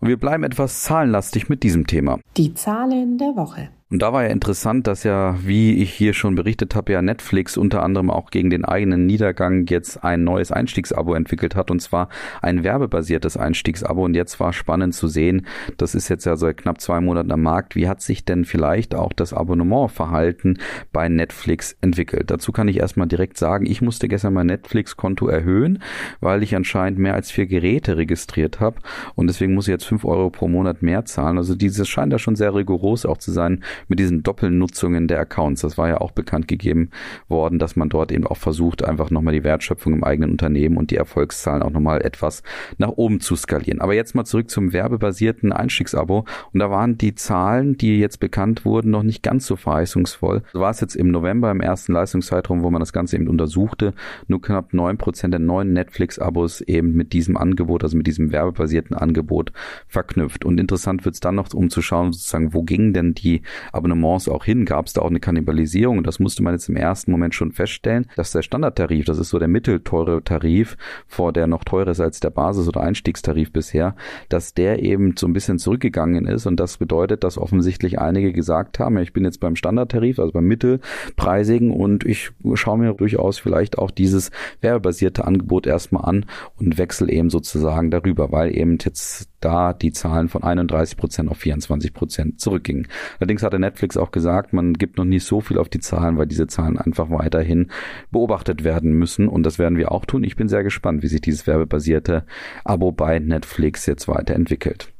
Und 0.00 0.08
wir 0.08 0.16
bleiben 0.16 0.44
etwas 0.44 0.82
zahlenlastig 0.82 1.48
mit 1.48 1.62
diesem 1.62 1.86
Thema. 1.86 2.18
Die 2.36 2.54
Zahlen 2.54 3.18
der 3.18 3.34
Woche. 3.36 3.70
Und 3.90 4.02
da 4.02 4.12
war 4.12 4.24
ja 4.24 4.28
interessant, 4.28 4.86
dass 4.86 5.02
ja, 5.02 5.38
wie 5.42 5.82
ich 5.82 5.94
hier 5.94 6.12
schon 6.12 6.34
berichtet 6.34 6.74
habe, 6.74 6.92
ja 6.92 7.00
Netflix 7.00 7.56
unter 7.56 7.82
anderem 7.82 8.10
auch 8.10 8.28
gegen 8.28 8.50
den 8.50 8.66
eigenen 8.66 9.06
Niedergang 9.06 9.66
jetzt 9.66 10.04
ein 10.04 10.24
neues 10.24 10.52
Einstiegsabo 10.52 11.14
entwickelt 11.14 11.56
hat 11.56 11.70
und 11.70 11.80
zwar 11.80 12.10
ein 12.42 12.64
werbebasiertes 12.64 13.38
Einstiegsabo. 13.38 14.04
Und 14.04 14.12
jetzt 14.12 14.40
war 14.40 14.52
spannend 14.52 14.94
zu 14.94 15.08
sehen, 15.08 15.46
das 15.78 15.94
ist 15.94 16.10
jetzt 16.10 16.26
ja 16.26 16.36
seit 16.36 16.58
knapp 16.58 16.82
zwei 16.82 17.00
Monaten 17.00 17.32
am 17.32 17.40
Markt, 17.40 17.76
wie 17.76 17.88
hat 17.88 18.02
sich 18.02 18.26
denn 18.26 18.44
vielleicht 18.44 18.94
auch 18.94 19.14
das 19.14 19.32
Abonnementverhalten 19.32 20.58
bei 20.92 21.08
Netflix 21.08 21.74
entwickelt? 21.80 22.30
Dazu 22.30 22.52
kann 22.52 22.68
ich 22.68 22.80
erstmal 22.80 23.08
direkt 23.08 23.38
sagen, 23.38 23.64
ich 23.64 23.80
musste 23.80 24.06
gestern 24.06 24.34
mein 24.34 24.48
Netflix-Konto 24.48 25.28
erhöhen, 25.28 25.82
weil 26.20 26.42
ich 26.42 26.54
anscheinend 26.54 26.98
mehr 26.98 27.14
als 27.14 27.30
vier 27.30 27.46
Geräte 27.46 27.96
registriert 27.96 28.60
habe 28.60 28.80
und 29.14 29.28
deswegen 29.28 29.54
muss 29.54 29.66
ich 29.66 29.72
jetzt 29.72 29.86
fünf 29.86 30.04
Euro 30.04 30.28
pro 30.28 30.46
Monat 30.46 30.82
mehr 30.82 31.06
zahlen. 31.06 31.38
Also 31.38 31.54
dieses 31.54 31.88
scheint 31.88 32.12
da 32.12 32.18
schon 32.18 32.36
sehr 32.36 32.54
rigoros 32.54 33.06
auch 33.06 33.16
zu 33.16 33.32
sein 33.32 33.64
mit 33.86 33.98
diesen 33.98 34.22
Doppelnutzungen 34.22 35.08
der 35.08 35.20
Accounts. 35.20 35.60
Das 35.62 35.78
war 35.78 35.88
ja 35.88 36.00
auch 36.00 36.10
bekannt 36.12 36.48
gegeben 36.48 36.90
worden, 37.28 37.58
dass 37.58 37.76
man 37.76 37.88
dort 37.88 38.12
eben 38.12 38.26
auch 38.26 38.36
versucht, 38.36 38.84
einfach 38.84 39.10
nochmal 39.10 39.34
die 39.34 39.44
Wertschöpfung 39.44 39.92
im 39.92 40.04
eigenen 40.04 40.30
Unternehmen 40.32 40.76
und 40.76 40.90
die 40.90 40.96
Erfolgszahlen 40.96 41.62
auch 41.62 41.70
nochmal 41.70 42.02
etwas 42.02 42.42
nach 42.78 42.90
oben 42.90 43.20
zu 43.20 43.36
skalieren. 43.36 43.80
Aber 43.80 43.94
jetzt 43.94 44.14
mal 44.14 44.24
zurück 44.24 44.50
zum 44.50 44.72
werbebasierten 44.72 45.52
Einstiegsabo. 45.52 46.24
Und 46.52 46.60
da 46.60 46.70
waren 46.70 46.98
die 46.98 47.14
Zahlen, 47.14 47.76
die 47.76 47.98
jetzt 47.98 48.20
bekannt 48.20 48.64
wurden, 48.64 48.90
noch 48.90 49.02
nicht 49.02 49.22
ganz 49.22 49.46
so 49.46 49.56
verheißungsvoll. 49.56 50.42
So 50.52 50.60
war 50.60 50.70
es 50.70 50.80
jetzt 50.80 50.96
im 50.96 51.10
November, 51.10 51.50
im 51.50 51.60
ersten 51.60 51.92
Leistungszeitraum, 51.92 52.62
wo 52.62 52.70
man 52.70 52.80
das 52.80 52.92
Ganze 52.92 53.16
eben 53.16 53.28
untersuchte, 53.28 53.94
nur 54.26 54.40
knapp 54.40 54.74
neun 54.74 54.98
Prozent 54.98 55.32
der 55.32 55.40
neuen 55.40 55.72
Netflix-Abos 55.72 56.60
eben 56.62 56.92
mit 56.92 57.12
diesem 57.12 57.36
Angebot, 57.36 57.84
also 57.84 57.96
mit 57.96 58.06
diesem 58.06 58.32
werbebasierten 58.32 58.96
Angebot 58.96 59.52
verknüpft. 59.86 60.44
Und 60.44 60.58
interessant 60.58 61.04
wird 61.04 61.14
es 61.14 61.20
dann 61.20 61.34
noch, 61.34 61.52
um 61.54 61.70
zu 61.70 61.82
schauen, 61.82 62.12
sozusagen, 62.12 62.54
wo 62.54 62.62
gingen 62.62 62.92
denn 62.92 63.14
die 63.14 63.42
Abonnements 63.72 64.28
auch 64.28 64.44
hin, 64.44 64.64
gab 64.64 64.86
es 64.86 64.92
da 64.92 65.02
auch 65.02 65.10
eine 65.10 65.20
Kannibalisierung 65.20 65.98
und 65.98 66.06
das 66.06 66.18
musste 66.18 66.42
man 66.42 66.54
jetzt 66.54 66.68
im 66.68 66.76
ersten 66.76 67.10
Moment 67.10 67.34
schon 67.34 67.52
feststellen, 67.52 68.06
dass 68.16 68.32
der 68.32 68.42
Standardtarif, 68.42 69.04
das 69.04 69.18
ist 69.18 69.30
so 69.30 69.38
der 69.38 69.48
mittelteure 69.48 70.22
Tarif, 70.22 70.76
vor 71.06 71.32
der 71.32 71.46
noch 71.46 71.64
teurer 71.64 71.90
ist 71.90 72.00
als 72.00 72.20
der 72.20 72.30
Basis- 72.30 72.68
oder 72.68 72.80
Einstiegstarif 72.80 73.52
bisher, 73.52 73.94
dass 74.28 74.54
der 74.54 74.82
eben 74.82 75.14
so 75.16 75.26
ein 75.26 75.32
bisschen 75.32 75.58
zurückgegangen 75.58 76.26
ist 76.26 76.46
und 76.46 76.58
das 76.58 76.78
bedeutet, 76.78 77.24
dass 77.24 77.38
offensichtlich 77.38 77.98
einige 77.98 78.32
gesagt 78.32 78.78
haben, 78.78 78.96
ja, 78.96 79.02
ich 79.02 79.12
bin 79.12 79.24
jetzt 79.24 79.40
beim 79.40 79.56
Standardtarif, 79.56 80.18
also 80.18 80.32
beim 80.32 80.44
mittelpreisigen 80.44 81.70
und 81.70 82.04
ich 82.04 82.30
schaue 82.54 82.78
mir 82.78 82.94
durchaus 82.94 83.38
vielleicht 83.38 83.78
auch 83.78 83.90
dieses 83.90 84.30
werbebasierte 84.60 85.24
Angebot 85.24 85.66
erstmal 85.66 86.04
an 86.04 86.26
und 86.56 86.78
wechsle 86.78 87.10
eben 87.10 87.30
sozusagen 87.30 87.90
darüber, 87.90 88.32
weil 88.32 88.56
eben 88.56 88.78
jetzt 88.80 89.28
da 89.40 89.72
die 89.72 89.92
Zahlen 89.92 90.28
von 90.28 90.42
31 90.42 90.96
Prozent 90.96 91.30
auf 91.30 91.38
24 91.38 91.92
Prozent 91.94 92.40
zurückgingen. 92.40 92.88
Allerdings 93.18 93.42
hatte 93.42 93.57
Netflix 93.58 93.96
auch 93.96 94.10
gesagt, 94.10 94.52
man 94.52 94.74
gibt 94.74 94.98
noch 94.98 95.04
nicht 95.04 95.24
so 95.24 95.40
viel 95.40 95.58
auf 95.58 95.68
die 95.68 95.80
Zahlen, 95.80 96.18
weil 96.18 96.26
diese 96.26 96.46
Zahlen 96.46 96.78
einfach 96.78 97.10
weiterhin 97.10 97.70
beobachtet 98.10 98.64
werden 98.64 98.92
müssen 98.92 99.28
und 99.28 99.42
das 99.42 99.58
werden 99.58 99.78
wir 99.78 99.92
auch 99.92 100.04
tun. 100.04 100.24
Ich 100.24 100.36
bin 100.36 100.48
sehr 100.48 100.62
gespannt, 100.62 101.02
wie 101.02 101.08
sich 101.08 101.20
dieses 101.20 101.46
werbebasierte 101.46 102.24
Abo 102.64 102.92
bei 102.92 103.18
Netflix 103.18 103.86
jetzt 103.86 104.08
weiterentwickelt. 104.08 104.92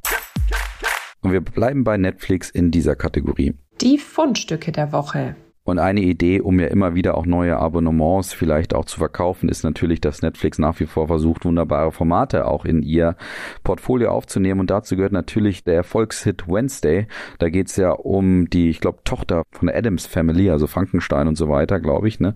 Und 1.21 1.33
wir 1.33 1.41
bleiben 1.41 1.85
bei 1.85 1.97
Netflix 1.97 2.51
in 2.51 2.71
dieser 2.71 2.95
Kategorie. 2.95 3.55
Die 3.81 3.99
Fundstücke 3.99 4.73
der 4.73 4.93
Woche. 4.93 5.37
Und 5.69 5.79
eine 5.79 6.01
Idee, 6.01 6.41
um 6.41 6.59
ja 6.61 6.69
immer 6.69 6.95
wieder 6.95 7.19
auch 7.19 7.27
neue 7.27 7.59
Abonnements 7.59 8.33
vielleicht 8.33 8.75
auch 8.75 8.87
zu 8.87 8.97
verkaufen, 8.97 9.51
ist 9.51 9.65
natürlich, 9.65 10.01
dass 10.01 10.23
Netflix 10.23 10.59
nach 10.59 10.81
wie 10.81 10.87
vor 10.87 11.09
versucht, 11.09 11.45
wunderbare 11.45 11.93
Formate 11.93 12.47
auch 12.47 12.65
in 12.65 12.83
ihr 12.83 13.17
Portfolio 13.65 14.11
aufzunehmen. 14.11 14.61
Und 14.61 14.71
dazu 14.71 14.97
gehört 14.97 15.13
natürlich 15.13 15.65
der 15.65 15.75
Erfolgshit 15.75 16.49
Wednesday. 16.49 17.07
Da 17.39 17.51
geht's 17.51 17.77
ja 17.77 17.91
um 17.91 18.49
die, 18.49 18.71
ich 18.71 18.81
glaube, 18.81 19.01
Tochter 19.05 19.43
von 19.53 19.67
der 19.67 19.77
Adams 19.77 20.07
Family, 20.07 20.49
also 20.49 20.67
Frankenstein 20.67 21.29
und 21.29 21.37
so 21.37 21.51
weiter, 21.51 21.81
glaube 21.81 22.09
ich, 22.09 22.19
ne? 22.19 22.35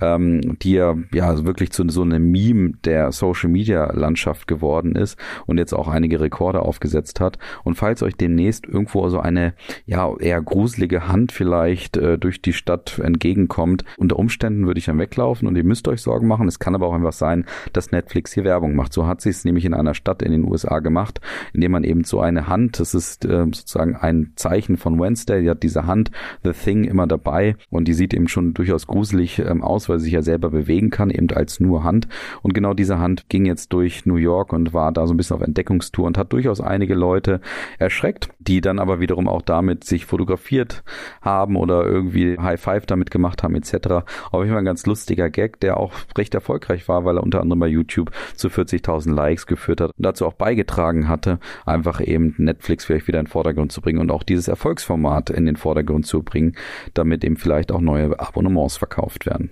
Ähm, 0.00 0.56
die 0.62 0.72
ja, 0.72 0.96
ja 1.12 1.44
wirklich 1.44 1.72
zu 1.72 1.86
so 1.90 2.00
einem 2.00 2.30
Meme 2.30 2.72
der 2.84 3.12
Social 3.12 3.50
Media 3.50 3.92
Landschaft 3.92 4.48
geworden 4.48 4.96
ist 4.96 5.18
und 5.44 5.58
jetzt 5.58 5.74
auch 5.74 5.88
einige 5.88 6.18
Rekorde 6.18 6.62
aufgesetzt 6.62 7.20
hat. 7.20 7.36
Und 7.62 7.74
falls 7.74 8.02
euch 8.02 8.16
demnächst 8.16 8.64
irgendwo 8.64 9.06
so 9.10 9.20
eine, 9.20 9.52
ja, 9.84 10.10
eher 10.18 10.40
gruselige 10.40 11.08
Hand 11.08 11.32
vielleicht 11.32 11.98
äh, 11.98 12.16
durch 12.16 12.40
die 12.40 12.54
Stadt 12.54 12.69
Stadt 12.70 13.00
entgegenkommt. 13.00 13.84
Unter 13.96 14.16
Umständen 14.16 14.66
würde 14.66 14.78
ich 14.78 14.84
dann 14.84 14.98
weglaufen 14.98 15.48
und 15.48 15.56
ihr 15.56 15.64
müsst 15.64 15.88
euch 15.88 16.02
Sorgen 16.02 16.28
machen. 16.28 16.46
Es 16.46 16.60
kann 16.60 16.76
aber 16.76 16.86
auch 16.86 16.94
einfach 16.94 17.12
sein, 17.12 17.46
dass 17.72 17.90
Netflix 17.90 18.32
hier 18.32 18.44
Werbung 18.44 18.76
macht. 18.76 18.92
So 18.92 19.08
hat 19.08 19.20
sie 19.20 19.30
es 19.30 19.44
nämlich 19.44 19.64
in 19.64 19.74
einer 19.74 19.94
Stadt 19.94 20.22
in 20.22 20.30
den 20.30 20.44
USA 20.44 20.78
gemacht, 20.78 21.20
indem 21.52 21.72
man 21.72 21.82
eben 21.82 22.04
so 22.04 22.20
eine 22.20 22.46
Hand, 22.46 22.78
das 22.78 22.94
ist 22.94 23.24
äh, 23.24 23.46
sozusagen 23.46 23.96
ein 23.96 24.32
Zeichen 24.36 24.76
von 24.76 25.00
Wednesday, 25.00 25.42
die 25.42 25.50
hat 25.50 25.64
diese 25.64 25.86
Hand, 25.86 26.12
The 26.44 26.52
Thing, 26.52 26.84
immer 26.84 27.08
dabei 27.08 27.56
und 27.70 27.88
die 27.88 27.92
sieht 27.92 28.14
eben 28.14 28.28
schon 28.28 28.54
durchaus 28.54 28.86
gruselig 28.86 29.40
ähm, 29.40 29.62
aus, 29.62 29.88
weil 29.88 29.98
sie 29.98 30.04
sich 30.04 30.12
ja 30.12 30.22
selber 30.22 30.50
bewegen 30.50 30.90
kann, 30.90 31.10
eben 31.10 31.28
als 31.30 31.58
nur 31.58 31.82
Hand. 31.82 32.06
Und 32.42 32.54
genau 32.54 32.72
diese 32.72 33.00
Hand 33.00 33.28
ging 33.28 33.46
jetzt 33.46 33.72
durch 33.72 34.06
New 34.06 34.16
York 34.16 34.52
und 34.52 34.72
war 34.72 34.92
da 34.92 35.08
so 35.08 35.14
ein 35.14 35.16
bisschen 35.16 35.36
auf 35.36 35.42
Entdeckungstour 35.42 36.06
und 36.06 36.18
hat 36.18 36.32
durchaus 36.32 36.60
einige 36.60 36.94
Leute 36.94 37.40
erschreckt, 37.78 38.28
die 38.38 38.60
dann 38.60 38.78
aber 38.78 39.00
wiederum 39.00 39.26
auch 39.26 39.42
damit 39.42 39.82
sich 39.82 40.06
fotografiert 40.06 40.84
haben 41.20 41.56
oder 41.56 41.84
irgendwie 41.84 42.38
High 42.50 42.60
Five 42.60 42.86
damit 42.86 43.10
gemacht 43.10 43.42
haben 43.42 43.54
etc. 43.54 44.04
Auf 44.30 44.42
jeden 44.42 44.50
Fall 44.50 44.58
ein 44.58 44.64
ganz 44.64 44.86
lustiger 44.86 45.30
Gag, 45.30 45.60
der 45.60 45.76
auch 45.76 45.92
recht 46.16 46.34
erfolgreich 46.34 46.88
war, 46.88 47.04
weil 47.04 47.16
er 47.16 47.22
unter 47.22 47.40
anderem 47.40 47.60
bei 47.60 47.68
YouTube 47.68 48.10
zu 48.34 48.48
40.000 48.48 49.14
Likes 49.14 49.46
geführt 49.46 49.80
hat 49.80 49.92
und 49.96 50.04
dazu 50.04 50.26
auch 50.26 50.34
beigetragen 50.34 51.08
hatte, 51.08 51.38
einfach 51.64 52.00
eben 52.00 52.34
Netflix 52.38 52.84
vielleicht 52.84 53.08
wieder 53.08 53.20
in 53.20 53.26
den 53.26 53.30
Vordergrund 53.30 53.72
zu 53.72 53.80
bringen 53.80 54.00
und 54.00 54.10
auch 54.10 54.22
dieses 54.22 54.48
Erfolgsformat 54.48 55.30
in 55.30 55.46
den 55.46 55.56
Vordergrund 55.56 56.06
zu 56.06 56.22
bringen, 56.22 56.56
damit 56.94 57.24
eben 57.24 57.36
vielleicht 57.36 57.72
auch 57.72 57.80
neue 57.80 58.18
Abonnements 58.18 58.76
verkauft 58.76 59.26
werden. 59.26 59.50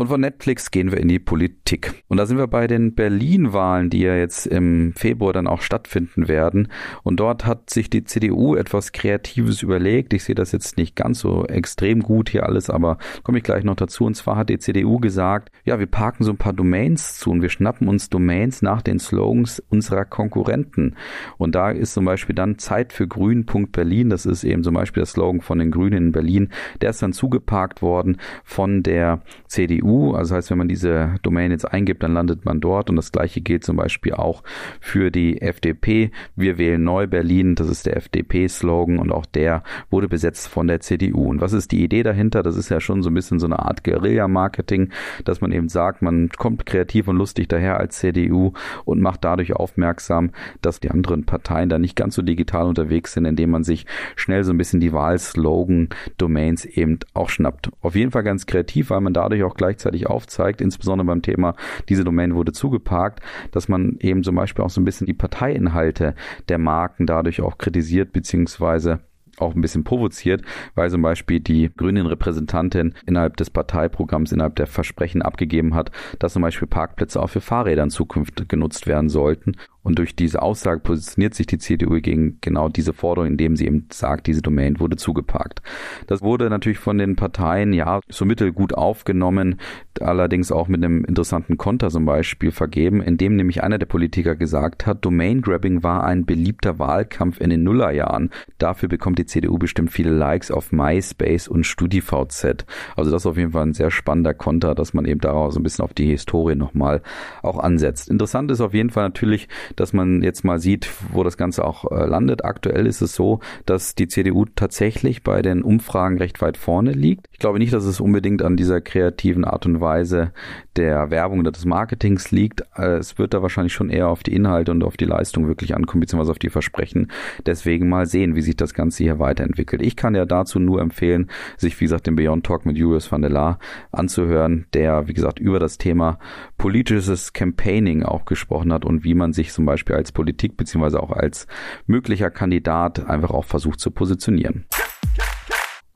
Und 0.00 0.08
von 0.08 0.22
Netflix 0.22 0.70
gehen 0.70 0.92
wir 0.92 0.98
in 0.98 1.08
die 1.08 1.18
Politik. 1.18 2.04
Und 2.08 2.16
da 2.16 2.24
sind 2.24 2.38
wir 2.38 2.46
bei 2.46 2.66
den 2.66 2.94
Berlin-Wahlen, 2.94 3.90
die 3.90 4.00
ja 4.00 4.16
jetzt 4.16 4.46
im 4.46 4.94
Februar 4.96 5.34
dann 5.34 5.46
auch 5.46 5.60
stattfinden 5.60 6.26
werden. 6.26 6.68
Und 7.02 7.20
dort 7.20 7.44
hat 7.44 7.68
sich 7.68 7.90
die 7.90 8.04
CDU 8.04 8.54
etwas 8.54 8.92
Kreatives 8.92 9.60
überlegt. 9.60 10.14
Ich 10.14 10.24
sehe 10.24 10.34
das 10.34 10.52
jetzt 10.52 10.78
nicht 10.78 10.96
ganz 10.96 11.18
so 11.18 11.44
extrem 11.44 12.00
gut 12.00 12.30
hier 12.30 12.46
alles, 12.46 12.70
aber 12.70 12.96
komme 13.24 13.36
ich 13.36 13.44
gleich 13.44 13.62
noch 13.62 13.76
dazu. 13.76 14.06
Und 14.06 14.14
zwar 14.14 14.36
hat 14.36 14.48
die 14.48 14.58
CDU 14.58 15.00
gesagt, 15.00 15.52
ja, 15.66 15.78
wir 15.78 15.84
parken 15.84 16.24
so 16.24 16.30
ein 16.30 16.38
paar 16.38 16.54
Domains 16.54 17.18
zu 17.18 17.30
und 17.30 17.42
wir 17.42 17.50
schnappen 17.50 17.86
uns 17.86 18.08
Domains 18.08 18.62
nach 18.62 18.80
den 18.80 19.00
Slogans 19.00 19.62
unserer 19.68 20.06
Konkurrenten. 20.06 20.96
Und 21.36 21.54
da 21.54 21.70
ist 21.70 21.92
zum 21.92 22.06
Beispiel 22.06 22.34
dann 22.34 22.56
Zeit 22.56 22.94
für 22.94 23.06
Grün.berlin. 23.06 24.08
Das 24.08 24.24
ist 24.24 24.44
eben 24.44 24.64
zum 24.64 24.72
Beispiel 24.72 25.02
der 25.02 25.08
Slogan 25.08 25.42
von 25.42 25.58
den 25.58 25.70
Grünen 25.70 26.06
in 26.06 26.12
Berlin. 26.12 26.48
Der 26.80 26.88
ist 26.88 27.02
dann 27.02 27.12
zugeparkt 27.12 27.82
worden 27.82 28.16
von 28.44 28.82
der 28.82 29.20
CDU 29.46 29.89
EU. 29.90 30.12
Also 30.12 30.34
heißt, 30.34 30.50
wenn 30.50 30.58
man 30.58 30.68
diese 30.68 31.16
Domain 31.22 31.50
jetzt 31.50 31.64
eingibt, 31.64 32.02
dann 32.02 32.14
landet 32.14 32.44
man 32.44 32.60
dort. 32.60 32.90
Und 32.90 32.96
das 32.96 33.12
gleiche 33.12 33.40
gilt 33.40 33.64
zum 33.64 33.76
Beispiel 33.76 34.14
auch 34.14 34.42
für 34.80 35.10
die 35.10 35.40
FDP. 35.40 36.10
Wir 36.36 36.58
wählen 36.58 36.82
neu 36.82 37.06
Berlin. 37.06 37.54
Das 37.54 37.68
ist 37.68 37.86
der 37.86 37.96
FDP-Slogan 37.96 38.98
und 38.98 39.12
auch 39.12 39.26
der 39.26 39.62
wurde 39.90 40.08
besetzt 40.08 40.48
von 40.48 40.66
der 40.66 40.80
CDU. 40.80 41.28
Und 41.28 41.40
was 41.40 41.52
ist 41.52 41.72
die 41.72 41.82
Idee 41.82 42.02
dahinter? 42.02 42.42
Das 42.42 42.56
ist 42.56 42.68
ja 42.68 42.80
schon 42.80 43.02
so 43.02 43.10
ein 43.10 43.14
bisschen 43.14 43.38
so 43.38 43.46
eine 43.46 43.60
Art 43.60 43.84
Guerilla-Marketing, 43.84 44.90
dass 45.24 45.40
man 45.40 45.52
eben 45.52 45.68
sagt, 45.68 46.02
man 46.02 46.28
kommt 46.30 46.66
kreativ 46.66 47.08
und 47.08 47.16
lustig 47.16 47.48
daher 47.48 47.78
als 47.78 47.98
CDU 47.98 48.52
und 48.84 49.00
macht 49.00 49.24
dadurch 49.24 49.54
aufmerksam, 49.54 50.30
dass 50.62 50.80
die 50.80 50.90
anderen 50.90 51.24
Parteien 51.24 51.68
da 51.68 51.78
nicht 51.78 51.96
ganz 51.96 52.14
so 52.14 52.22
digital 52.22 52.66
unterwegs 52.66 53.12
sind, 53.12 53.24
indem 53.24 53.50
man 53.50 53.64
sich 53.64 53.86
schnell 54.16 54.44
so 54.44 54.52
ein 54.52 54.58
bisschen 54.58 54.80
die 54.80 54.92
Wahlslogan-Domains 54.92 56.64
eben 56.64 56.98
auch 57.14 57.28
schnappt. 57.28 57.70
Auf 57.80 57.94
jeden 57.94 58.10
Fall 58.10 58.22
ganz 58.22 58.46
kreativ, 58.46 58.90
weil 58.90 59.00
man 59.00 59.14
dadurch 59.14 59.42
auch 59.42 59.54
gleich 59.54 59.78
gleichzeitig 59.80 60.06
aufzeigt, 60.06 60.60
insbesondere 60.60 61.06
beim 61.06 61.22
Thema, 61.22 61.54
diese 61.88 62.04
Domain 62.04 62.34
wurde 62.34 62.52
zugeparkt, 62.52 63.20
dass 63.50 63.68
man 63.68 63.96
eben 64.00 64.22
zum 64.22 64.34
Beispiel 64.36 64.64
auch 64.64 64.70
so 64.70 64.80
ein 64.80 64.84
bisschen 64.84 65.06
die 65.06 65.14
Parteiinhalte 65.14 66.14
der 66.48 66.58
Marken 66.58 67.06
dadurch 67.06 67.40
auch 67.40 67.56
kritisiert, 67.58 68.12
beziehungsweise 68.12 69.00
auch 69.38 69.54
ein 69.54 69.62
bisschen 69.62 69.84
provoziert, 69.84 70.42
weil 70.74 70.90
zum 70.90 71.00
Beispiel 71.00 71.40
die 71.40 71.70
grünen 71.74 72.06
Repräsentantin 72.06 72.94
innerhalb 73.06 73.38
des 73.38 73.48
Parteiprogramms, 73.48 74.32
innerhalb 74.32 74.56
der 74.56 74.66
Versprechen 74.66 75.22
abgegeben 75.22 75.74
hat, 75.74 75.90
dass 76.18 76.34
zum 76.34 76.42
Beispiel 76.42 76.68
Parkplätze 76.68 77.22
auch 77.22 77.30
für 77.30 77.40
Fahrräder 77.40 77.82
in 77.82 77.90
Zukunft 77.90 78.48
genutzt 78.50 78.86
werden 78.86 79.08
sollten. 79.08 79.56
Und 79.82 79.98
durch 79.98 80.14
diese 80.14 80.42
Aussage 80.42 80.80
positioniert 80.80 81.34
sich 81.34 81.46
die 81.46 81.58
CDU 81.58 82.00
gegen 82.00 82.38
genau 82.40 82.68
diese 82.68 82.92
Forderung, 82.92 83.30
indem 83.30 83.56
sie 83.56 83.66
eben 83.66 83.86
sagt, 83.90 84.26
diese 84.26 84.42
Domain 84.42 84.78
wurde 84.78 84.96
zugeparkt. 84.96 85.62
Das 86.06 86.22
wurde 86.22 86.50
natürlich 86.50 86.78
von 86.78 86.98
den 86.98 87.16
Parteien 87.16 87.72
ja 87.72 88.00
so 88.08 88.24
mittelgut 88.24 88.74
aufgenommen, 88.74 89.56
allerdings 90.00 90.52
auch 90.52 90.68
mit 90.68 90.84
einem 90.84 91.04
interessanten 91.04 91.56
Konter 91.56 91.88
zum 91.90 92.04
Beispiel 92.04 92.50
vergeben, 92.50 93.02
in 93.02 93.16
dem 93.16 93.36
nämlich 93.36 93.62
einer 93.62 93.78
der 93.78 93.86
Politiker 93.86 94.36
gesagt 94.36 94.86
hat, 94.86 95.04
Domain 95.04 95.40
Grabbing 95.40 95.82
war 95.82 96.04
ein 96.04 96.26
beliebter 96.26 96.78
Wahlkampf 96.78 97.40
in 97.40 97.50
den 97.50 97.62
Nullerjahren. 97.62 98.30
Dafür 98.58 98.88
bekommt 98.88 99.18
die 99.18 99.26
CDU 99.26 99.58
bestimmt 99.58 99.92
viele 99.92 100.10
Likes 100.10 100.50
auf 100.50 100.72
MySpace 100.72 101.48
und 101.48 101.64
StudiVZ. 101.64 102.66
Also 102.96 103.10
das 103.10 103.22
ist 103.22 103.26
auf 103.26 103.36
jeden 103.36 103.52
Fall 103.52 103.66
ein 103.66 103.74
sehr 103.74 103.90
spannender 103.90 104.34
Konter, 104.34 104.74
dass 104.74 104.94
man 104.94 105.04
eben 105.06 105.20
daraus 105.20 105.56
ein 105.56 105.62
bisschen 105.62 105.84
auf 105.84 105.94
die 105.94 106.08
Historie 106.08 106.54
nochmal 106.54 107.02
auch 107.42 107.58
ansetzt. 107.58 108.10
Interessant 108.10 108.50
ist 108.50 108.60
auf 108.60 108.74
jeden 108.74 108.90
Fall 108.90 109.04
natürlich, 109.04 109.48
dass 109.76 109.92
man 109.92 110.22
jetzt 110.22 110.44
mal 110.44 110.58
sieht, 110.58 110.88
wo 111.12 111.24
das 111.24 111.36
Ganze 111.36 111.64
auch 111.64 111.90
äh, 111.90 112.06
landet. 112.06 112.44
Aktuell 112.44 112.86
ist 112.86 113.00
es 113.00 113.14
so, 113.14 113.40
dass 113.66 113.94
die 113.94 114.08
CDU 114.08 114.44
tatsächlich 114.44 115.22
bei 115.22 115.42
den 115.42 115.62
Umfragen 115.62 116.18
recht 116.18 116.40
weit 116.40 116.56
vorne 116.56 116.92
liegt. 116.92 117.26
Ich 117.32 117.38
glaube 117.38 117.58
nicht, 117.58 117.72
dass 117.72 117.84
es 117.84 118.00
unbedingt 118.00 118.42
an 118.42 118.56
dieser 118.56 118.80
kreativen 118.80 119.44
Art 119.44 119.66
und 119.66 119.80
Weise 119.80 120.32
der 120.76 121.10
Werbung 121.10 121.40
oder 121.40 121.52
des 121.52 121.64
Marketings 121.64 122.30
liegt. 122.30 122.62
Äh, 122.76 122.96
es 122.96 123.18
wird 123.18 123.34
da 123.34 123.42
wahrscheinlich 123.42 123.72
schon 123.72 123.90
eher 123.90 124.08
auf 124.08 124.22
die 124.22 124.34
Inhalte 124.34 124.70
und 124.70 124.84
auf 124.84 124.96
die 124.96 125.04
Leistung 125.04 125.46
wirklich 125.48 125.74
ankommen, 125.74 126.00
beziehungsweise 126.00 126.32
auf 126.32 126.38
die 126.38 126.50
Versprechen. 126.50 127.10
Deswegen 127.46 127.88
mal 127.88 128.06
sehen, 128.06 128.34
wie 128.34 128.42
sich 128.42 128.56
das 128.56 128.74
Ganze 128.74 129.04
hier 129.04 129.18
weiterentwickelt. 129.18 129.82
Ich 129.82 129.96
kann 129.96 130.14
ja 130.14 130.24
dazu 130.24 130.58
nur 130.58 130.80
empfehlen, 130.80 131.30
sich, 131.56 131.78
wie 131.80 131.84
gesagt, 131.84 132.06
den 132.06 132.16
Beyond 132.16 132.44
Talk 132.44 132.66
mit 132.66 132.76
Julius 132.76 133.10
van 133.10 133.22
der 133.22 133.30
Laar 133.30 133.58
anzuhören, 133.92 134.66
der, 134.74 135.08
wie 135.08 135.14
gesagt, 135.14 135.38
über 135.38 135.58
das 135.58 135.78
Thema 135.78 136.18
politisches 136.58 137.32
Campaigning 137.32 138.02
auch 138.02 138.24
gesprochen 138.24 138.72
hat 138.72 138.84
und 138.84 139.04
wie 139.04 139.14
man 139.14 139.32
sich 139.32 139.52
zum 139.60 139.66
Beispiel 139.66 139.94
als 139.94 140.10
Politik 140.10 140.56
beziehungsweise 140.56 141.02
auch 141.02 141.10
als 141.10 141.46
möglicher 141.86 142.30
Kandidat 142.30 143.06
einfach 143.06 143.30
auch 143.30 143.44
versucht 143.44 143.78
zu 143.78 143.90
positionieren. 143.90 144.64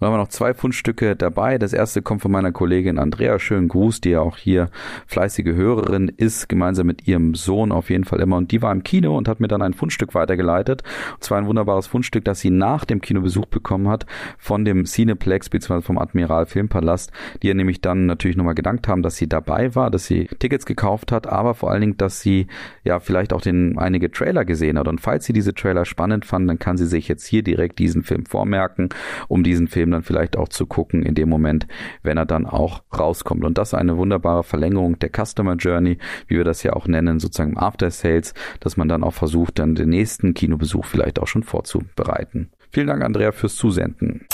Haben 0.05 0.13
wir 0.13 0.19
noch 0.19 0.29
zwei 0.29 0.53
Fundstücke 0.53 1.17
dabei. 1.17 1.57
Das 1.57 1.73
erste 1.73 2.03
kommt 2.03 2.21
von 2.21 2.31
meiner 2.31 2.53
Kollegin 2.53 2.99
Andrea. 2.99 3.39
Schönen 3.39 3.69
Gruß, 3.69 4.03
die 4.03 4.11
ja 4.11 4.21
auch 4.21 4.37
hier 4.37 4.69
fleißige 5.07 5.55
Hörerin 5.55 6.13
ist, 6.15 6.47
gemeinsam 6.51 6.89
mit 6.89 7.09
ihrem 7.09 7.35
Sohn 7.35 7.73
auf 7.73 7.89
jeden 7.89 8.05
Fall 8.05 8.21
immer. 8.21 8.37
Und 8.37 8.53
die 8.53 8.61
war 8.61 8.71
im 8.71 8.83
Kino 8.83 9.17
und 9.17 9.29
hat 9.29 9.41
mir 9.41 9.49
dann 9.49 9.63
ein 9.63 9.73
Fundstück 9.73 10.15
weitergeleitet. 10.15 10.83
Und 11.15 11.25
zwar 11.25 11.39
ein 11.39 11.47
wunderbares 11.47 11.87
Fundstück, 11.87 12.23
das 12.27 12.41
sie 12.41 12.51
nach 12.51 12.85
dem 12.85 13.01
Kinobesuch 13.01 13.47
bekommen 13.47 13.89
hat 13.89 14.05
von 14.37 14.67
dem 14.67 14.85
Cineplex 14.85 15.49
bzw. 15.49 15.81
vom 15.81 15.97
Admiral 15.97 16.45
Filmpalast, 16.45 17.11
die 17.43 17.47
ihr 17.47 17.55
nämlich 17.55 17.81
dann 17.81 18.05
natürlich 18.05 18.37
nochmal 18.37 18.55
gedankt 18.55 18.89
haben, 18.89 19.01
dass 19.01 19.17
sie 19.17 19.27
dabei 19.27 19.75
war, 19.75 19.91
dass 19.91 20.05
sie 20.05 20.27
Tickets 20.39 20.67
gekauft 20.67 21.13
hat, 21.13 21.27
aber 21.27 21.55
vor 21.55 21.71
allen 21.71 21.81
Dingen, 21.81 21.97
dass 21.97 22.21
sie 22.21 22.49
ja 22.83 23.01
vielleicht 23.01 23.33
auch 23.33 23.41
den 23.41 23.79
einige 23.79 24.11
Trailer 24.11 24.45
gesehen 24.45 24.79
hat. 24.79 24.87
Und 24.87 25.01
falls 25.01 25.25
sie 25.25 25.33
diese 25.33 25.55
Trailer 25.55 25.87
spannend 25.87 26.27
fand, 26.27 26.47
dann 26.47 26.59
kann 26.59 26.77
sie 26.77 26.87
sich 26.87 27.09
jetzt 27.09 27.25
hier 27.25 27.43
direkt 27.43 27.79
diesen 27.79 28.03
Film 28.03 28.27
vormerken, 28.27 28.91
um 29.29 29.43
diesen 29.43 29.67
Film 29.67 29.94
dann 29.95 30.03
vielleicht 30.03 30.37
auch 30.37 30.49
zu 30.49 30.67
gucken 30.67 31.03
in 31.03 31.15
dem 31.15 31.29
Moment, 31.29 31.67
wenn 32.03 32.19
er 32.19 32.27
dann 32.27 32.47
auch 32.47 32.83
rauskommt. 32.97 33.45
Und 33.45 33.59
das 33.59 33.69
ist 33.69 33.75
eine 33.75 33.97
wunderbare 33.97 34.43
Verlängerung 34.43 34.99
der 34.99 35.11
Customer 35.11 35.55
Journey, 35.55 35.99
wie 36.27 36.37
wir 36.37 36.45
das 36.45 36.63
ja 36.63 36.75
auch 36.75 36.87
nennen, 36.87 37.19
sozusagen 37.21 37.57
After 37.57 37.91
Sales, 37.91 38.35
dass 38.61 38.77
man 38.77 38.89
dann 38.89 39.05
auch 39.05 39.15
versucht, 39.15 39.59
dann 39.59 39.75
den 39.75 39.89
nächsten 39.89 40.35
Kinobesuch 40.35 40.85
vielleicht 40.85 41.19
auch 41.19 41.27
schon 41.27 41.43
vorzubereiten. 41.43 42.51
Vielen 42.71 42.89
Dank, 42.89 43.03
Andrea, 43.03 43.33
fürs 43.33 43.57
Zusenden. 43.57 44.27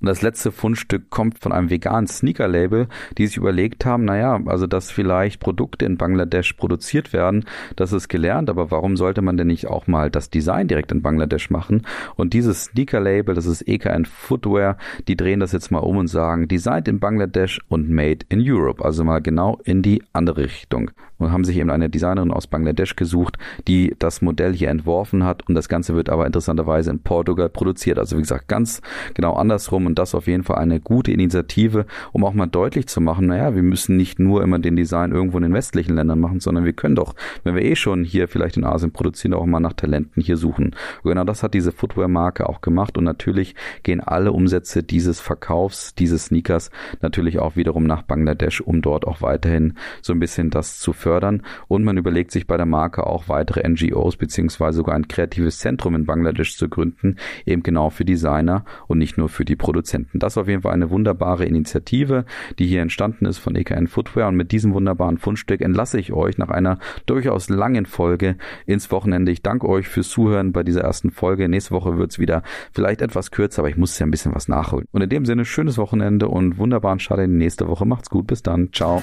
Und 0.00 0.08
das 0.08 0.22
letzte 0.22 0.52
Fundstück 0.52 1.08
kommt 1.08 1.38
von 1.38 1.52
einem 1.52 1.70
veganen 1.70 2.06
Sneaker-Label, 2.06 2.88
die 3.16 3.26
sich 3.26 3.38
überlegt 3.38 3.86
haben, 3.86 4.04
naja, 4.04 4.38
also 4.44 4.66
dass 4.66 4.90
vielleicht 4.90 5.40
Produkte 5.40 5.86
in 5.86 5.96
Bangladesch 5.96 6.52
produziert 6.52 7.12
werden, 7.14 7.46
das 7.76 7.92
ist 7.92 8.08
gelernt, 8.08 8.50
aber 8.50 8.70
warum 8.70 8.96
sollte 8.96 9.22
man 9.22 9.36
denn 9.36 9.46
nicht 9.46 9.68
auch 9.68 9.86
mal 9.86 10.10
das 10.10 10.28
Design 10.28 10.68
direkt 10.68 10.92
in 10.92 11.00
Bangladesch 11.00 11.48
machen? 11.50 11.86
Und 12.14 12.34
dieses 12.34 12.64
Sneaker-Label, 12.64 13.34
das 13.34 13.46
ist 13.46 13.66
EKN 13.66 14.04
Footwear, 14.04 14.76
die 15.08 15.16
drehen 15.16 15.40
das 15.40 15.52
jetzt 15.52 15.70
mal 15.70 15.78
um 15.78 15.96
und 15.96 16.08
sagen, 16.08 16.46
designed 16.46 16.88
in 16.88 17.00
Bangladesch 17.00 17.60
und 17.68 17.88
made 17.88 18.26
in 18.28 18.42
Europe, 18.42 18.84
also 18.84 19.02
mal 19.02 19.22
genau 19.22 19.58
in 19.64 19.82
die 19.82 20.02
andere 20.12 20.44
Richtung. 20.44 20.90
Und 21.18 21.32
haben 21.32 21.44
sich 21.44 21.56
eben 21.56 21.70
eine 21.70 21.88
Designerin 21.88 22.30
aus 22.30 22.46
Bangladesch 22.46 22.96
gesucht, 22.96 23.38
die 23.66 23.94
das 23.98 24.22
Modell 24.22 24.54
hier 24.54 24.68
entworfen 24.68 25.24
hat 25.24 25.48
und 25.48 25.54
das 25.54 25.68
Ganze 25.68 25.94
wird 25.94 26.08
aber 26.10 26.26
interessanterweise 26.26 26.90
in 26.90 27.00
Portugal 27.00 27.48
produziert. 27.48 27.98
Also 27.98 28.16
wie 28.16 28.20
gesagt, 28.20 28.48
ganz 28.48 28.82
genau 29.14 29.34
andersrum 29.34 29.86
und 29.86 29.98
das 29.98 30.14
auf 30.14 30.26
jeden 30.26 30.42
Fall 30.42 30.58
eine 30.58 30.80
gute 30.80 31.12
Initiative, 31.12 31.86
um 32.12 32.24
auch 32.24 32.34
mal 32.34 32.46
deutlich 32.46 32.86
zu 32.86 33.00
machen, 33.00 33.26
naja, 33.26 33.54
wir 33.54 33.62
müssen 33.62 33.96
nicht 33.96 34.18
nur 34.18 34.42
immer 34.42 34.58
den 34.58 34.76
Design 34.76 35.12
irgendwo 35.12 35.38
in 35.38 35.44
den 35.44 35.54
westlichen 35.54 35.94
Ländern 35.94 36.20
machen, 36.20 36.40
sondern 36.40 36.64
wir 36.64 36.72
können 36.72 36.96
doch, 36.96 37.14
wenn 37.44 37.54
wir 37.54 37.62
eh 37.62 37.76
schon 37.76 38.04
hier 38.04 38.28
vielleicht 38.28 38.56
in 38.56 38.64
Asien 38.64 38.92
produzieren, 38.92 39.34
auch 39.34 39.46
mal 39.46 39.60
nach 39.60 39.72
Talenten 39.72 40.22
hier 40.22 40.36
suchen. 40.36 40.74
Und 41.02 41.10
genau 41.10 41.24
das 41.24 41.42
hat 41.42 41.54
diese 41.54 41.72
Footwear-Marke 41.72 42.48
auch 42.48 42.60
gemacht 42.60 42.98
und 42.98 43.04
natürlich 43.04 43.54
gehen 43.82 44.00
alle 44.00 44.32
Umsätze 44.32 44.82
dieses 44.82 45.20
Verkaufs, 45.20 45.94
dieses 45.94 46.26
Sneakers 46.26 46.70
natürlich 47.00 47.38
auch 47.38 47.56
wiederum 47.56 47.84
nach 47.84 48.02
Bangladesch, 48.02 48.60
um 48.60 48.82
dort 48.82 49.06
auch 49.06 49.22
weiterhin 49.22 49.74
so 50.02 50.12
ein 50.12 50.20
bisschen 50.20 50.50
das 50.50 50.78
zu 50.78 50.92
fördern 51.06 51.42
und 51.68 51.84
man 51.84 51.96
überlegt 51.96 52.30
sich 52.30 52.46
bei 52.46 52.56
der 52.56 52.66
Marke 52.66 53.06
auch 53.06 53.28
weitere 53.28 53.68
NGOs 53.68 54.16
beziehungsweise 54.16 54.78
sogar 54.78 54.94
ein 54.94 55.08
kreatives 55.08 55.58
Zentrum 55.58 55.94
in 55.94 56.06
Bangladesch 56.06 56.56
zu 56.56 56.68
gründen, 56.68 57.16
eben 57.44 57.62
genau 57.62 57.90
für 57.90 58.04
Designer 58.04 58.64
und 58.86 58.98
nicht 58.98 59.18
nur 59.18 59.28
für 59.28 59.44
die. 59.44 59.56
Produzenten. 59.66 60.20
Das 60.20 60.34
ist 60.34 60.38
auf 60.38 60.46
jeden 60.46 60.62
Fall 60.62 60.74
eine 60.74 60.90
wunderbare 60.90 61.44
Initiative, 61.44 62.24
die 62.58 62.66
hier 62.66 62.82
entstanden 62.82 63.26
ist 63.26 63.38
von 63.38 63.56
EKN 63.56 63.88
Footwear. 63.88 64.28
Und 64.28 64.36
mit 64.36 64.52
diesem 64.52 64.72
wunderbaren 64.74 65.18
Fundstück 65.18 65.60
entlasse 65.60 65.98
ich 65.98 66.12
euch 66.12 66.38
nach 66.38 66.50
einer 66.50 66.78
durchaus 67.06 67.48
langen 67.48 67.86
Folge 67.86 68.36
ins 68.66 68.90
Wochenende. 68.92 69.32
Ich 69.32 69.42
danke 69.42 69.68
euch 69.68 69.88
fürs 69.88 70.08
Zuhören 70.08 70.52
bei 70.52 70.62
dieser 70.62 70.82
ersten 70.82 71.10
Folge. 71.10 71.48
Nächste 71.48 71.72
Woche 71.72 71.98
wird 71.98 72.12
es 72.12 72.18
wieder 72.18 72.42
vielleicht 72.72 73.02
etwas 73.02 73.30
kürzer, 73.30 73.62
aber 73.62 73.68
ich 73.68 73.76
muss 73.76 73.98
ja 73.98 74.06
ein 74.06 74.10
bisschen 74.10 74.34
was 74.34 74.46
nachholen. 74.46 74.86
Und 74.92 75.02
in 75.02 75.08
dem 75.08 75.26
Sinne, 75.26 75.44
schönes 75.44 75.78
Wochenende 75.78 76.28
und 76.28 76.58
wunderbaren 76.58 77.00
Start 77.00 77.20
in 77.20 77.32
die 77.32 77.38
nächste 77.38 77.66
Woche. 77.66 77.86
Macht's 77.86 78.10
gut. 78.10 78.26
Bis 78.26 78.42
dann. 78.42 78.72
Ciao. 78.72 79.02